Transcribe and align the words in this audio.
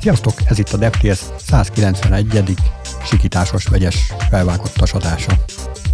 Sziasztok, 0.00 0.32
ez 0.44 0.58
itt 0.58 0.68
a 0.68 0.76
DevTS 0.76 1.20
191. 1.46 2.54
sikításos 3.04 3.66
vegyes 3.66 4.12
felvágottas 4.30 4.92
adása. 4.92 5.32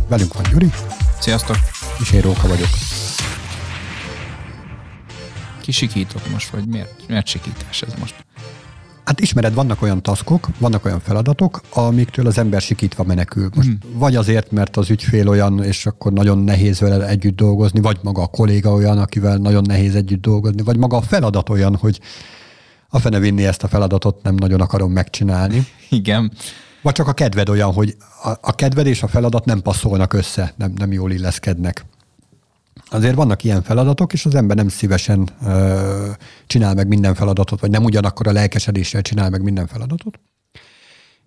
Velünk 0.09 0.35
van 0.35 0.43
Gyuri. 0.51 0.71
Sziasztok. 1.21 1.57
És 2.01 2.13
én 2.13 2.21
Róka 2.21 2.49
vagyok. 2.49 2.69
Ki 5.61 5.73
sikítok 5.73 6.31
most, 6.33 6.51
vagy 6.51 6.67
miért, 6.67 7.09
miért 7.09 7.27
sikítás 7.27 7.83
ez 7.83 7.95
most? 7.99 8.15
Hát 9.05 9.21
ismered, 9.21 9.55
vannak 9.55 9.83
olyan 9.83 10.03
taskok, 10.03 10.49
vannak 10.59 10.85
olyan 10.85 11.01
feladatok, 11.01 11.61
amiktől 11.73 12.27
az 12.27 12.39
ember 12.39 12.61
sikítva 12.61 13.05
menekül. 13.05 13.49
Most 13.55 13.69
hmm. 13.69 13.79
vagy 13.93 14.17
azért, 14.17 14.51
mert 14.51 14.77
az 14.77 14.91
ügyfél 14.91 15.29
olyan, 15.29 15.65
és 15.65 15.87
akkor 15.87 16.13
nagyon 16.13 16.39
nehéz 16.39 16.81
vele 16.81 17.07
együtt 17.07 17.37
dolgozni, 17.37 17.81
vagy 17.81 17.99
maga 18.03 18.23
a 18.23 18.27
kolléga 18.27 18.73
olyan, 18.73 18.99
akivel 18.99 19.37
nagyon 19.37 19.65
nehéz 19.67 19.95
együtt 19.95 20.21
dolgozni, 20.21 20.63
vagy 20.63 20.77
maga 20.77 20.97
a 20.97 21.03
feladat 21.03 21.49
olyan, 21.49 21.77
hogy 21.77 22.01
a 22.95 22.99
fene 22.99 23.19
vinni 23.19 23.45
ezt 23.45 23.63
a 23.63 23.69
feladatot 23.69 24.23
nem 24.23 24.35
nagyon 24.35 24.61
akarom 24.61 24.93
megcsinálni. 24.93 25.67
Igen. 25.91 26.33
Vagy 26.83 26.93
csak 26.93 27.09
a 27.09 27.13
kedved 27.13 27.49
olyan, 27.49 27.73
hogy 27.73 27.97
a, 28.23 28.29
a 28.41 28.55
kedved 28.55 28.87
és 28.87 29.03
a 29.03 29.09
feladat 29.09 29.45
nem 29.45 29.63
passzolnak 29.63 30.13
össze, 30.13 30.53
nem, 30.57 30.73
nem 30.77 30.93
jól 30.93 31.13
illeszkednek. 31.13 31.85
Azért 32.91 33.15
vannak 33.15 33.45
ilyen 33.45 33.63
feladatok, 33.63 34.13
és 34.13 34.25
az 34.25 34.35
ember 34.35 34.57
nem 34.57 34.69
szívesen 34.69 35.29
ö, 35.47 36.11
csinál 36.47 36.75
meg 36.75 36.89
minden 36.89 37.15
feladatot, 37.15 37.61
vagy 37.61 37.71
nem 37.71 37.85
ugyanakkor 37.85 38.29
a 38.29 38.33
lelkesedéssel 38.33 39.03
csinál 39.03 39.31
meg 39.31 39.43
minden 39.43 39.67
feladatot. 39.67 40.21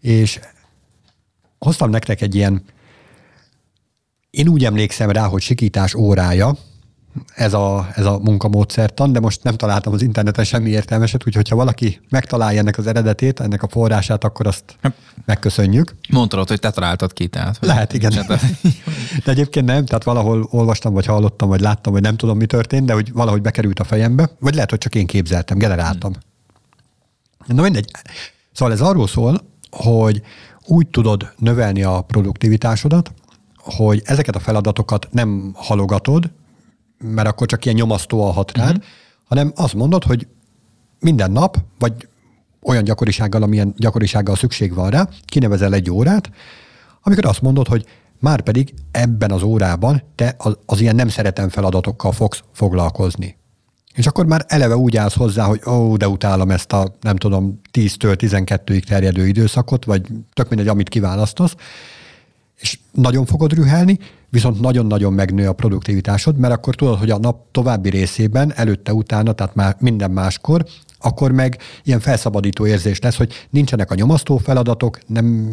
És 0.02 0.40
hoztam 1.60 1.90
nektek 1.90 2.22
egy 2.22 2.36
ilyen, 2.36 2.64
én 4.30 4.48
úgy 4.48 4.66
emlékszem 4.66 5.10
rá, 5.10 5.26
hogy 5.26 5.42
sikítás 5.42 5.94
órája, 5.94 6.58
ez 7.36 7.54
a, 7.54 7.88
ez 7.96 8.06
a 8.06 8.20
munkamódszertan, 8.20 9.12
de 9.12 9.20
most 9.20 9.44
nem 9.44 9.56
találtam 9.56 9.94
az 9.94 10.02
interneten 10.02 10.46
semmi 10.46 10.70
értelmeset, 10.70 11.28
úgyhogy 11.28 11.50
ha 11.50 11.56
valaki 11.56 12.00
megtalálja 12.10 12.60
ennek 12.60 12.78
az 12.78 12.88
eredetét, 12.88 13.40
ennek 13.40 13.64
a 13.64 13.68
forrását, 13.68 14.24
akkor 14.24 14.48
azt 14.48 14.78
megköszönjük. 15.26 15.96
Mondtad, 16.10 16.48
hogy 16.48 16.60
te 16.60 16.72
találtad 16.72 17.14
ki, 17.14 17.28
tehát. 17.28 17.58
Lehet, 17.62 17.94
igen. 17.94 18.14
De 19.26 19.32
egyébként 19.32 19.66
nem, 19.66 19.86
tehát 19.86 20.04
valahol 20.04 20.48
olvastam, 20.52 20.94
vagy 20.94 21.06
hallottam, 21.06 21.50
vagy 21.50 21.62
láttam, 21.62 21.94
vagy 21.94 22.02
nem 22.02 22.18
tudom, 22.18 22.38
mi 22.38 22.46
történt, 22.46 22.86
de 22.86 22.94
hogy 22.94 23.12
valahogy 23.14 23.42
bekerült 23.42 23.80
a 23.80 23.84
fejembe, 23.84 24.30
vagy 24.40 24.54
lehet, 24.54 24.70
hogy 24.70 24.80
csak 24.80 24.96
én 24.96 25.06
képzeltem, 25.06 25.58
generáltam. 25.58 26.12
Hmm. 26.12 27.56
Na 27.56 27.62
mindegy. 27.62 27.92
Szóval 28.52 28.74
ez 28.74 28.82
arról 28.82 29.08
szól, 29.08 29.42
hogy 29.72 30.22
úgy 30.66 30.88
tudod 30.88 31.34
növelni 31.38 31.84
a 31.84 32.02
produktivitásodat, 32.02 33.12
hogy 33.58 34.02
ezeket 34.06 34.36
a 34.36 34.40
feladatokat 34.40 35.08
nem 35.12 35.52
halogatod, 35.56 36.32
mert 36.98 37.28
akkor 37.28 37.48
csak 37.48 37.66
ilyen 37.66 37.78
nyomasztóan 37.78 38.34
hat 38.34 38.58
rád, 38.58 38.76
uh-huh. 38.76 38.84
hanem 39.26 39.52
azt 39.56 39.74
mondod, 39.74 40.04
hogy 40.04 40.28
minden 41.00 41.32
nap, 41.32 41.58
vagy 41.80 42.08
olyan 42.62 42.84
gyakorisággal, 42.84 43.44
amilyen 43.44 43.74
gyakorisággal 43.78 44.36
szükség 44.36 44.74
van 44.74 44.90
rá, 44.90 45.10
kinevezel 45.26 45.74
egy 45.74 45.92
órát, 45.92 46.32
amikor 47.02 47.26
azt 47.26 47.42
mondod, 47.42 47.68
hogy 47.68 47.86
már 48.20 48.42
pedig 48.42 48.74
ebben 48.92 49.32
az 49.32 49.44
órában 49.44 50.04
te 50.16 50.36
az, 50.38 50.58
az 50.66 50.80
ilyen 50.80 50.96
nem 50.96 51.10
szeretem 51.10 51.50
feladatokkal 51.50 52.12
fogsz 52.12 52.44
foglalkozni. 52.52 53.38
És 53.94 54.08
akkor 54.08 54.26
már 54.26 54.46
eleve 54.48 54.78
úgy 54.78 54.98
állsz 54.98 55.16
hozzá, 55.16 55.46
hogy 55.46 55.62
ó, 55.68 55.98
de 55.98 56.08
utálom 56.08 56.52
ezt 56.52 56.74
a, 56.74 56.96
nem 57.02 57.16
tudom, 57.16 57.60
10-től 57.74 58.16
12-ig 58.20 58.84
terjedő 58.84 59.28
időszakot, 59.28 59.86
vagy 59.86 60.08
tök 60.34 60.50
mindegy, 60.50 60.68
amit 60.68 60.90
kiválasztasz, 60.90 61.56
és 62.56 62.80
nagyon 62.92 63.26
fogod 63.26 63.54
rühelni, 63.54 64.00
viszont 64.30 64.60
nagyon-nagyon 64.60 65.14
megnő 65.14 65.48
a 65.48 65.54
produktivitásod, 65.54 66.38
mert 66.38 66.54
akkor 66.54 66.76
tudod, 66.76 67.00
hogy 67.00 67.10
a 67.10 67.18
nap 67.18 67.52
további 67.52 67.90
részében, 67.90 68.54
előtte, 68.56 68.94
utána, 68.94 69.32
tehát 69.32 69.56
már 69.56 69.76
minden 69.80 70.12
máskor, 70.12 70.66
akkor 71.00 71.32
meg 71.32 71.58
ilyen 71.84 72.00
felszabadító 72.00 72.66
érzés 72.66 73.00
lesz, 73.00 73.18
hogy 73.18 73.34
nincsenek 73.50 73.92
a 73.92 73.96
nyomasztó 73.96 74.38
feladatok, 74.38 75.00
nem 75.08 75.50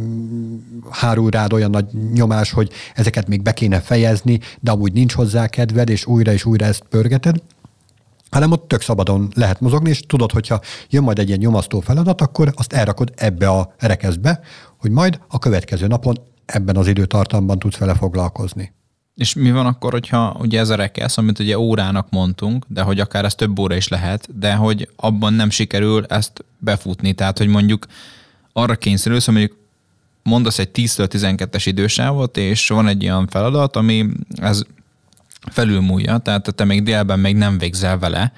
hárul 0.91 1.31
rád 1.31 1.53
olyan 1.53 1.71
nagy 1.71 1.87
nyomás, 2.13 2.53
hogy 2.53 2.71
ezeket 2.95 3.29
még 3.29 3.43
be 3.43 3.53
kéne 3.53 3.81
fejezni, 3.81 4.41
de 4.61 4.71
amúgy 4.71 4.93
nincs 4.93 5.13
hozzá 5.13 5.47
kedved, 5.47 5.89
és 5.89 6.07
újra 6.07 6.33
és 6.33 6.45
újra 6.45 6.65
ezt 6.65 6.83
pörgeted, 6.89 7.37
hanem 8.31 8.51
ott 8.51 8.69
tök 8.69 8.81
szabadon 8.81 9.29
lehet 9.35 9.61
mozogni, 9.61 9.89
és 9.89 10.01
tudod, 10.01 10.33
hogyha 10.33 10.61
jön 10.91 11.03
majd 11.03 11.19
egy 11.19 11.27
ilyen 11.27 11.39
nyomasztó 11.39 11.81
feladat, 11.81 12.21
akkor 12.21 12.53
azt 12.57 12.73
elrakod 12.73 13.13
ebbe 13.17 13.49
a 13.49 13.75
rekeszbe, 13.79 14.41
hogy 14.81 14.91
majd 14.91 15.19
a 15.29 15.39
következő 15.39 15.87
napon 15.87 16.17
ebben 16.47 16.77
az 16.77 16.87
időtartamban 16.87 17.59
tudsz 17.59 17.77
vele 17.77 17.95
foglalkozni. 17.95 18.73
És 19.15 19.35
mi 19.35 19.51
van 19.51 19.67
akkor, 19.67 19.93
hogyha 19.93 20.37
ugye 20.39 20.61
ez 20.61 20.69
a 20.69 20.75
rekesz, 20.75 21.19
amit 21.19 21.39
ugye 21.39 21.59
órának 21.59 22.11
mondtunk, 22.11 22.65
de 22.69 22.83
hogy 22.83 23.01
akár 23.01 23.25
ez 23.25 23.35
több 23.35 23.59
óra 23.59 23.75
is 23.75 23.89
lehet, 23.89 24.39
de 24.39 24.55
hogy 24.55 24.89
abban 24.97 25.33
nem 25.33 25.51
sikerül 25.51 26.05
ezt 26.05 26.45
befutni. 26.59 27.13
Tehát, 27.13 27.39
hogy 27.39 27.47
mondjuk 27.47 27.87
arra 28.53 28.77
kényszerülsz, 28.77 29.25
hogy 29.25 29.35
mondjuk 29.35 29.59
mondasz 30.23 30.59
egy 30.59 30.71
10-től 30.75 31.09
12-es 31.11 31.63
idősávot, 31.65 32.37
és 32.37 32.69
van 32.69 32.89
egy 32.89 33.05
olyan 33.05 33.27
feladat, 33.27 33.77
ami 33.77 34.07
ez 34.35 34.63
felülmúlja, 35.51 36.19
tehát 36.19 36.55
te 36.55 36.65
még 36.65 36.83
délben 36.83 37.19
még 37.19 37.37
nem 37.37 37.59
végzel 37.59 37.99
vele, 37.99 38.33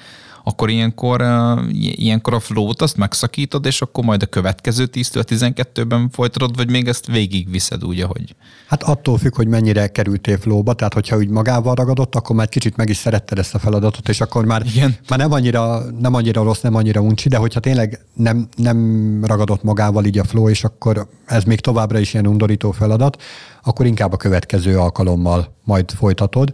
akkor 0.48 0.70
ilyenkor, 0.70 1.24
ilyenkor 1.72 2.34
a 2.34 2.40
flow-t 2.40 2.82
azt 2.82 2.96
megszakítod, 2.96 3.66
és 3.66 3.82
akkor 3.82 4.04
majd 4.04 4.22
a 4.22 4.26
következő 4.26 4.88
10-től 4.92 5.24
12-ben 5.28 6.08
folytatod, 6.10 6.56
vagy 6.56 6.70
még 6.70 6.88
ezt 6.88 7.06
végig 7.06 7.50
viszed 7.50 7.84
úgy, 7.84 8.00
ahogy? 8.00 8.34
Hát 8.66 8.82
attól 8.82 9.18
függ, 9.18 9.34
hogy 9.34 9.46
mennyire 9.46 9.88
kerültél 9.88 10.38
flow-ba, 10.38 10.74
tehát 10.74 10.94
hogyha 10.94 11.16
úgy 11.16 11.28
magával 11.28 11.74
ragadott, 11.74 12.14
akkor 12.14 12.36
már 12.36 12.48
kicsit 12.48 12.76
meg 12.76 12.88
is 12.88 12.96
szeretted 12.96 13.38
ezt 13.38 13.54
a 13.54 13.58
feladatot, 13.58 14.08
és 14.08 14.20
akkor 14.20 14.44
már, 14.44 14.62
Igen. 14.66 14.96
már 15.08 15.18
nem, 15.18 15.32
annyira, 15.32 15.90
nem 15.98 16.14
annyira 16.14 16.42
rossz, 16.42 16.60
nem 16.60 16.74
annyira 16.74 17.00
uncsi, 17.00 17.28
de 17.28 17.36
hogyha 17.36 17.60
tényleg 17.60 18.00
nem, 18.14 18.48
nem 18.56 19.24
ragadott 19.24 19.62
magával 19.62 20.04
így 20.04 20.18
a 20.18 20.24
flow, 20.24 20.48
és 20.48 20.64
akkor 20.64 21.08
ez 21.24 21.44
még 21.44 21.60
továbbra 21.60 21.98
is 21.98 22.12
ilyen 22.12 22.26
undorító 22.26 22.70
feladat, 22.70 23.22
akkor 23.62 23.86
inkább 23.86 24.12
a 24.12 24.16
következő 24.16 24.78
alkalommal 24.78 25.54
majd 25.64 25.90
folytatod. 25.90 26.52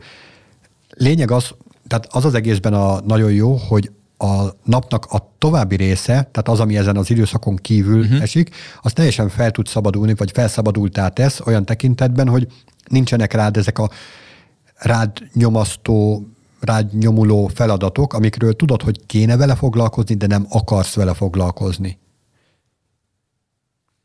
Lényeg 0.89 1.31
az, 1.31 1.55
tehát 1.93 2.09
az 2.13 2.25
az 2.25 2.35
egészben 2.35 2.75
a 2.75 3.01
nagyon 3.01 3.33
jó, 3.33 3.57
hogy 3.57 3.91
a 4.19 4.45
napnak 4.65 5.07
a 5.11 5.35
további 5.39 5.77
része, 5.77 6.13
tehát 6.13 6.49
az, 6.49 6.61
ami 6.61 6.77
ezen 6.77 6.97
az 6.97 7.11
időszakon 7.11 7.57
kívül 7.57 8.01
uh-huh. 8.01 8.23
esik, 8.23 8.55
az 8.83 8.93
teljesen 8.93 9.29
fel 9.29 9.51
tud 9.51 9.67
szabadulni, 9.67 10.15
vagy 10.15 10.31
felszabadultá 10.31 11.09
tesz 11.09 11.41
olyan 11.41 11.65
tekintetben, 11.65 12.29
hogy 12.29 12.47
nincsenek 12.87 13.33
rád 13.33 13.57
ezek 13.57 13.79
a 13.79 13.91
rád 14.75 15.19
nyomasztó, 15.35 16.27
rád 16.61 16.95
nyomuló 16.95 17.51
feladatok, 17.55 18.13
amikről 18.13 18.57
tudod, 18.57 18.83
hogy 18.83 19.07
kéne 19.07 19.37
vele 19.37 19.55
foglalkozni, 19.55 20.15
de 20.15 20.27
nem 20.27 20.47
akarsz 20.49 20.95
vele 20.95 21.15
foglalkozni. 21.15 21.99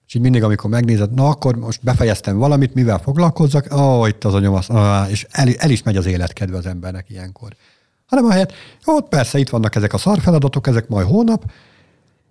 És 0.08 0.14
így 0.14 0.22
mindig, 0.22 0.44
amikor 0.44 0.70
megnézed, 0.70 1.14
na 1.14 1.28
akkor 1.28 1.56
most 1.56 1.84
befejeztem 1.84 2.38
valamit, 2.38 2.74
mivel 2.74 3.00
foglalkozzak, 3.00 3.68
ó, 3.74 4.00
oh, 4.00 4.08
itt 4.08 4.24
az 4.24 4.34
a 4.34 4.40
nyomasz, 4.40 4.70
és 5.09 5.28
el, 5.30 5.50
el 5.58 5.70
is 5.70 5.84
megy 5.84 5.97
az 5.97 6.06
életkedve 6.06 6.58
az 6.58 6.66
embernek 6.66 7.09
ilyenkor 7.09 7.56
hanem 8.07 8.25
ahelyett, 8.25 8.53
jó, 8.85 9.01
persze 9.01 9.40
itt 9.40 9.50
vannak 9.50 9.75
ezek 9.75 9.94
a 9.94 9.97
szar 9.97 10.19
feladatok, 10.19 10.68
ezek 10.68 10.88
majd 10.88 11.07
hónap, 11.07 11.51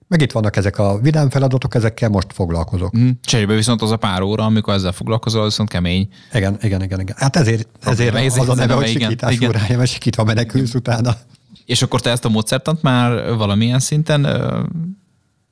meg 0.08 0.20
itt 0.20 0.32
vannak 0.32 0.56
ezek 0.56 0.78
a 0.78 0.98
vidám 0.98 1.30
feladatok, 1.30 1.74
ezekkel 1.74 2.08
most 2.08 2.32
foglalkozok. 2.32 2.98
Mm. 2.98 3.08
Cserébe 3.22 3.54
viszont 3.54 3.82
az 3.82 3.90
a 3.90 3.96
pár 3.96 4.22
óra, 4.22 4.44
amikor 4.44 4.74
ezzel 4.74 4.92
foglalkozol, 4.92 5.44
viszont 5.44 5.68
kemény. 5.68 6.08
Igen, 6.32 6.58
igen, 6.62 6.82
igen. 6.82 7.00
igen. 7.00 7.16
Hát 7.18 7.36
ezért, 7.36 7.68
ezért 7.80 8.14
az, 8.14 8.38
az 8.38 8.48
a 8.48 8.54
neve, 8.54 8.74
hogy 8.74 8.86
sikítás 8.86 9.34
igen, 9.34 9.48
órája, 9.48 9.76
mert 9.76 9.90
sikítva 9.90 10.24
menekülsz 10.24 10.68
igen. 10.68 10.80
utána. 10.80 11.16
És 11.64 11.82
akkor 11.82 12.00
te 12.00 12.10
ezt 12.10 12.24
a 12.24 12.28
módszertant 12.28 12.82
már 12.82 13.34
valamilyen 13.34 13.80
szinten 13.80 14.24
ö, 14.24 14.62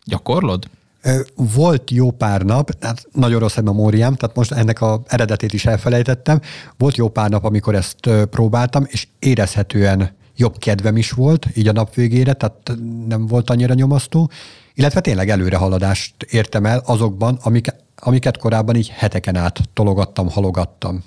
gyakorlod? 0.05 0.69
Volt 1.35 1.91
jó 1.91 2.11
pár 2.11 2.43
nap, 2.43 2.71
hát 2.81 3.07
nagyon 3.13 3.41
rossz 3.41 3.57
a 3.57 3.63
memóriám, 3.63 4.15
tehát 4.15 4.37
most 4.37 4.53
ennek 4.53 4.81
a 4.81 5.03
eredetét 5.07 5.53
is 5.53 5.67
elfelejtettem. 5.67 6.41
Volt 6.79 6.97
jó 6.97 7.09
pár 7.09 7.31
nap, 7.31 7.45
amikor 7.45 7.75
ezt 7.75 8.11
próbáltam, 8.31 8.85
és 8.89 9.09
érezhetően 9.19 10.11
jobb 10.37 10.59
kedvem 10.59 10.97
is 10.97 11.11
volt, 11.11 11.47
így 11.55 11.69
a 11.69 11.73
nap 11.73 11.95
végére, 11.95 12.33
tehát 12.33 12.73
nem 13.09 13.27
volt 13.27 13.51
annyira 13.51 13.75
nyomasztó, 13.75 14.31
illetve 14.75 15.01
tényleg 15.01 15.31
előrehaladást 15.31 16.15
értem 16.31 16.67
el 16.67 16.83
azokban, 16.87 17.39
amik, 17.43 17.75
amiket 17.97 18.37
korábban 18.37 18.77
így 18.77 18.89
heteken 18.89 19.37
át 19.37 19.61
tologattam, 19.73 20.31
halogattam. 20.31 21.05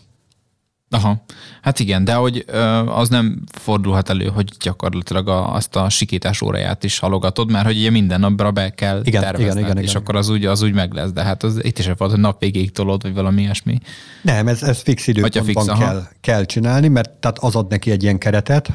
Aha, 0.90 1.24
hát 1.62 1.80
igen, 1.80 2.04
de 2.04 2.14
hogy 2.14 2.46
az 2.86 3.10
nem 3.10 3.44
fordulhat 3.52 4.10
elő, 4.10 4.26
hogy 4.26 4.52
gyakorlatilag 4.60 5.28
a, 5.28 5.54
azt 5.54 5.76
a 5.76 5.90
sikítás 5.90 6.42
óráját 6.42 6.84
is 6.84 7.00
halogatod, 7.00 7.52
mert 7.52 7.66
hogy 7.66 7.78
ugye 7.78 7.90
minden 7.90 8.20
napra 8.20 8.52
be 8.52 8.70
kell 8.70 9.02
igen, 9.04 9.22
tervezned, 9.22 9.58
igen, 9.58 9.64
igen, 9.64 9.84
és 9.84 9.90
igen. 9.90 10.02
akkor 10.02 10.16
az 10.16 10.30
úgy, 10.30 10.46
az 10.46 10.62
úgy 10.62 10.74
meg 10.74 10.94
lesz, 10.94 11.12
de 11.12 11.24
hát 11.24 11.44
az, 11.44 11.64
itt 11.64 11.80
is 11.80 11.86
volt, 11.98 12.12
hogy 12.12 12.20
nap 12.20 12.40
végéig 12.40 12.72
tolod, 12.72 13.02
vagy 13.02 13.14
valami 13.14 13.42
ilyesmi. 13.42 13.78
Nem, 14.22 14.48
ez, 14.48 14.64
ez 14.64 14.82
fix 14.82 15.08
időpontban 15.08 15.66
fix, 15.66 15.80
kell, 15.80 16.04
kell 16.22 16.46
csinálni, 16.46 16.88
mert 16.88 17.10
tehát 17.10 17.38
az 17.40 17.56
ad 17.56 17.70
neki 17.70 17.92
egy 17.92 18.04
ilyen 18.04 18.18
keretet, 18.18 18.70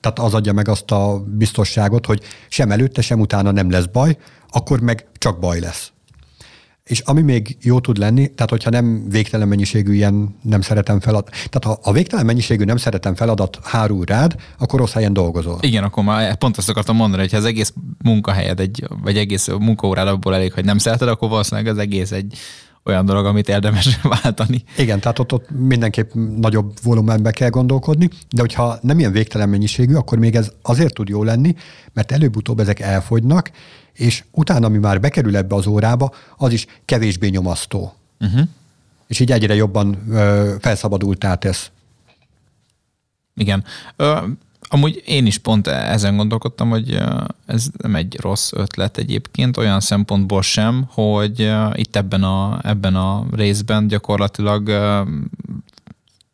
tehát 0.00 0.18
az 0.18 0.34
adja 0.34 0.52
meg 0.52 0.68
azt 0.68 0.90
a 0.90 1.24
biztosságot, 1.26 2.06
hogy 2.06 2.22
sem 2.48 2.70
előtte, 2.70 3.02
sem 3.02 3.20
utána 3.20 3.50
nem 3.50 3.70
lesz 3.70 3.86
baj, 3.92 4.16
akkor 4.48 4.80
meg 4.80 5.06
csak 5.18 5.38
baj 5.38 5.60
lesz 5.60 5.92
és 6.90 7.00
ami 7.00 7.20
még 7.20 7.56
jó 7.60 7.80
tud 7.80 7.96
lenni, 7.96 8.34
tehát 8.34 8.50
hogyha 8.50 8.70
nem 8.70 9.08
végtelen 9.08 9.48
mennyiségű 9.48 9.92
ilyen 9.92 10.36
nem 10.42 10.60
szeretem 10.60 11.00
feladat, 11.00 11.30
tehát 11.30 11.64
ha 11.64 11.90
a 11.90 11.92
végtelen 11.92 12.26
mennyiségű 12.26 12.64
nem 12.64 12.76
szeretem 12.76 13.14
feladat 13.14 13.58
hárul 13.62 14.04
rád, 14.04 14.36
akkor 14.58 14.78
rossz 14.78 14.92
helyen 14.92 15.12
dolgozol. 15.12 15.58
Igen, 15.60 15.84
akkor 15.84 16.04
már 16.04 16.36
pont 16.36 16.56
azt 16.56 16.68
akartam 16.68 16.96
mondani, 16.96 17.22
hogy 17.22 17.30
ha 17.30 17.36
az 17.36 17.44
egész 17.44 17.72
munkahelyed, 18.02 18.60
egy, 18.60 18.84
vagy 19.02 19.16
egész 19.16 19.48
munkaórád 19.48 20.08
abból 20.08 20.34
elég, 20.34 20.52
hogy 20.52 20.64
nem 20.64 20.78
szereted, 20.78 21.08
akkor 21.08 21.28
valószínűleg 21.28 21.72
az 21.72 21.78
egész 21.78 22.10
egy 22.10 22.38
olyan 22.84 23.04
dolog, 23.04 23.26
amit 23.26 23.48
érdemes 23.48 24.00
váltani. 24.22 24.62
Igen, 24.76 25.00
tehát 25.00 25.18
ott, 25.18 25.32
ott 25.32 25.50
mindenképp 25.50 26.10
nagyobb 26.36 26.72
volumenben 26.82 27.32
kell 27.32 27.50
gondolkodni, 27.50 28.08
de 28.30 28.40
hogyha 28.40 28.78
nem 28.82 28.98
ilyen 28.98 29.12
végtelen 29.12 29.48
mennyiségű, 29.48 29.94
akkor 29.94 30.18
még 30.18 30.34
ez 30.34 30.52
azért 30.62 30.94
tud 30.94 31.08
jó 31.08 31.22
lenni, 31.22 31.54
mert 31.92 32.12
előbb-utóbb 32.12 32.60
ezek 32.60 32.80
elfogynak, 32.80 33.50
és 33.92 34.24
utána, 34.30 34.66
ami 34.66 34.78
már 34.78 35.00
bekerül 35.00 35.36
ebbe 35.36 35.54
az 35.54 35.66
órába, 35.66 36.14
az 36.36 36.52
is 36.52 36.66
kevésbé 36.84 37.28
nyomasztó. 37.28 37.94
Uh-huh. 38.20 38.48
És 39.06 39.20
így 39.20 39.32
egyre 39.32 39.54
jobban 39.54 39.98
ö, 40.10 40.54
felszabadultá 40.60 41.34
tesz. 41.34 41.70
Igen. 43.34 43.64
Ö, 43.96 44.18
amúgy 44.72 45.02
én 45.06 45.26
is 45.26 45.38
pont 45.38 45.66
ezen 45.66 46.16
gondolkodtam, 46.16 46.70
hogy 46.70 46.98
ez 47.46 47.66
nem 47.76 47.94
egy 47.94 48.16
rossz 48.20 48.52
ötlet 48.52 48.98
egyébként, 48.98 49.56
olyan 49.56 49.80
szempontból 49.80 50.42
sem, 50.42 50.84
hogy 50.88 51.52
itt 51.74 51.96
ebben 51.96 52.22
a, 52.22 52.60
ebben 52.62 52.94
a 52.94 53.26
részben 53.32 53.86
gyakorlatilag 53.86 54.68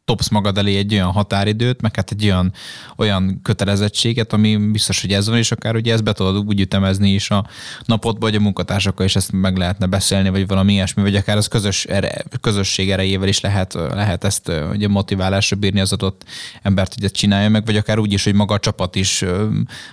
topsz 0.06 0.28
magad 0.28 0.58
elé 0.58 0.76
egy 0.76 0.92
olyan 0.92 1.10
határidőt, 1.12 1.80
meg 1.80 1.96
hát 1.96 2.10
egy 2.10 2.24
olyan, 2.24 2.52
olyan 2.96 3.40
kötelezettséget, 3.42 4.32
ami 4.32 4.56
biztos, 4.56 5.00
hogy 5.00 5.12
ez 5.12 5.28
van, 5.28 5.38
és 5.38 5.52
akár 5.52 5.74
ugye 5.74 5.92
ezt 5.92 6.04
be 6.04 6.12
tudod 6.12 6.36
úgy 6.36 6.60
ütemezni 6.60 7.10
is 7.10 7.30
a 7.30 7.46
napodba, 7.84 8.26
vagy 8.26 8.34
a 8.34 8.40
munkatársakkal 8.40 9.06
is 9.06 9.16
ezt 9.16 9.32
meg 9.32 9.56
lehetne 9.56 9.86
beszélni, 9.86 10.28
vagy 10.28 10.46
valami 10.46 10.72
ilyesmi, 10.72 11.02
vagy 11.02 11.14
akár 11.16 11.36
az 11.36 11.48
közös 11.48 11.84
ere, 11.84 12.24
közösség 12.40 12.90
erejével 12.90 13.28
is 13.28 13.40
lehet, 13.40 13.74
lehet 13.74 14.24
ezt 14.24 14.52
ugye 14.72 14.88
motiválásra 14.88 15.56
bírni 15.56 15.80
az 15.80 15.92
adott 15.92 16.24
embert, 16.62 16.94
hogy 16.94 17.04
ezt 17.04 17.14
csinálja 17.14 17.48
meg, 17.48 17.64
vagy 17.64 17.76
akár 17.76 17.98
úgy 17.98 18.12
is, 18.12 18.24
hogy 18.24 18.34
maga 18.34 18.54
a 18.54 18.58
csapat 18.58 18.94
is 18.96 19.24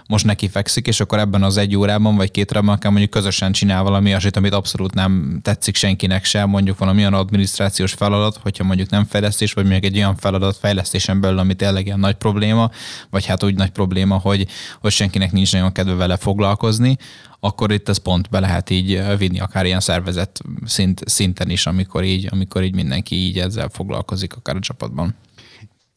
most 0.07 0.25
neki 0.25 0.47
fekszik, 0.47 0.87
és 0.87 0.99
akkor 0.99 1.19
ebben 1.19 1.43
az 1.43 1.57
egy 1.57 1.75
órában, 1.75 2.15
vagy 2.15 2.31
két 2.31 2.51
órában 2.51 2.75
akár 2.75 2.91
mondjuk 2.91 3.11
közösen 3.11 3.51
csinál 3.51 3.83
valami 3.83 4.09
olyasmit, 4.09 4.37
amit 4.37 4.53
abszolút 4.53 4.93
nem 4.93 5.39
tetszik 5.41 5.75
senkinek 5.75 6.25
sem, 6.25 6.49
mondjuk 6.49 6.77
valami 6.77 6.99
olyan 6.99 7.13
adminisztrációs 7.13 7.93
feladat, 7.93 8.39
hogyha 8.41 8.63
mondjuk 8.63 8.89
nem 8.89 9.05
fejlesztés, 9.05 9.53
vagy 9.53 9.65
még 9.65 9.85
egy 9.85 10.01
olyan 10.03 10.15
feladat 10.15 10.57
fejlesztésen 10.57 11.21
belül, 11.21 11.37
ami 11.37 11.53
tényleg 11.53 11.85
ilyen 11.85 11.99
nagy 11.99 12.15
probléma, 12.15 12.71
vagy 13.09 13.25
hát 13.25 13.43
úgy 13.43 13.55
nagy 13.55 13.69
probléma, 13.69 14.17
hogy, 14.17 14.47
hogy 14.81 14.91
senkinek 14.91 15.31
nincs 15.31 15.53
nagyon 15.53 15.71
kedve 15.71 15.93
vele 15.93 16.17
foglalkozni, 16.17 16.97
akkor 17.39 17.71
itt 17.71 17.89
ez 17.89 17.97
pont 17.97 18.29
be 18.29 18.39
lehet 18.39 18.69
így 18.69 19.17
vinni 19.17 19.39
akár 19.39 19.65
ilyen 19.65 19.79
szervezet 19.79 20.41
szint, 20.65 21.01
szinten 21.05 21.49
is, 21.49 21.65
amikor 21.65 22.03
így, 22.03 22.27
amikor 22.31 22.63
így 22.63 22.75
mindenki 22.75 23.15
így 23.15 23.39
ezzel 23.39 23.69
foglalkozik 23.69 24.35
akár 24.35 24.55
a 24.55 24.59
csapatban. 24.59 25.15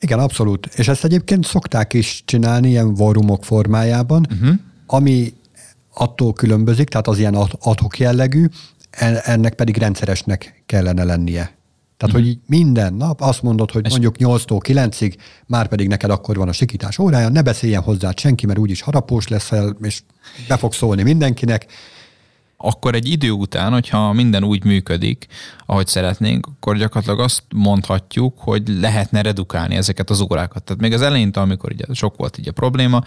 Igen, 0.00 0.18
abszolút. 0.18 0.66
És 0.66 0.88
ezt 0.88 1.04
egyébként 1.04 1.44
szokták 1.44 1.92
is 1.92 2.22
csinálni 2.24 2.68
ilyen 2.68 2.94
vorumok 2.94 3.44
formájában, 3.44 4.26
uh-huh. 4.30 4.54
ami 4.86 5.34
attól 5.94 6.32
különbözik, 6.32 6.88
tehát 6.88 7.06
az 7.06 7.18
ilyen 7.18 7.34
adhok 7.60 7.98
jellegű, 7.98 8.46
ennek 9.22 9.54
pedig 9.54 9.76
rendszeresnek 9.76 10.62
kellene 10.66 11.04
lennie. 11.04 11.54
Tehát, 11.96 12.14
uh-huh. 12.14 12.30
hogy 12.30 12.38
minden 12.46 12.94
nap 12.94 13.20
azt 13.20 13.42
mondod, 13.42 13.70
hogy 13.70 13.86
mondjuk 13.90 14.16
8-tól 14.18 14.60
9-ig, 14.68 15.14
már 15.46 15.68
pedig 15.68 15.88
neked 15.88 16.10
akkor 16.10 16.36
van 16.36 16.48
a 16.48 16.52
sikítás 16.52 16.98
órája, 16.98 17.28
ne 17.28 17.42
beszéljen 17.42 17.82
hozzá 17.82 18.12
senki, 18.16 18.46
mert 18.46 18.58
úgyis 18.58 18.80
harapós 18.80 19.28
leszel, 19.28 19.76
és 19.82 20.02
be 20.48 20.56
fog 20.56 20.72
szólni 20.72 21.02
mindenkinek, 21.02 21.66
akkor 22.56 22.94
egy 22.94 23.08
idő 23.08 23.30
után, 23.30 23.72
hogyha 23.72 24.12
minden 24.12 24.44
úgy 24.44 24.64
működik, 24.64 25.26
ahogy 25.66 25.86
szeretnénk, 25.86 26.46
akkor 26.46 26.76
gyakorlatilag 26.76 27.20
azt 27.20 27.42
mondhatjuk, 27.54 28.38
hogy 28.38 28.62
lehetne 28.68 29.22
redukálni 29.22 29.74
ezeket 29.74 30.10
az 30.10 30.20
órákat. 30.20 30.62
Tehát 30.62 30.82
még 30.82 30.92
az 30.92 31.02
elején, 31.02 31.30
amikor 31.34 31.72
ugye 31.72 31.84
sok 31.92 32.16
volt 32.16 32.38
így 32.38 32.48
a 32.48 32.52
probléma, 32.52 33.02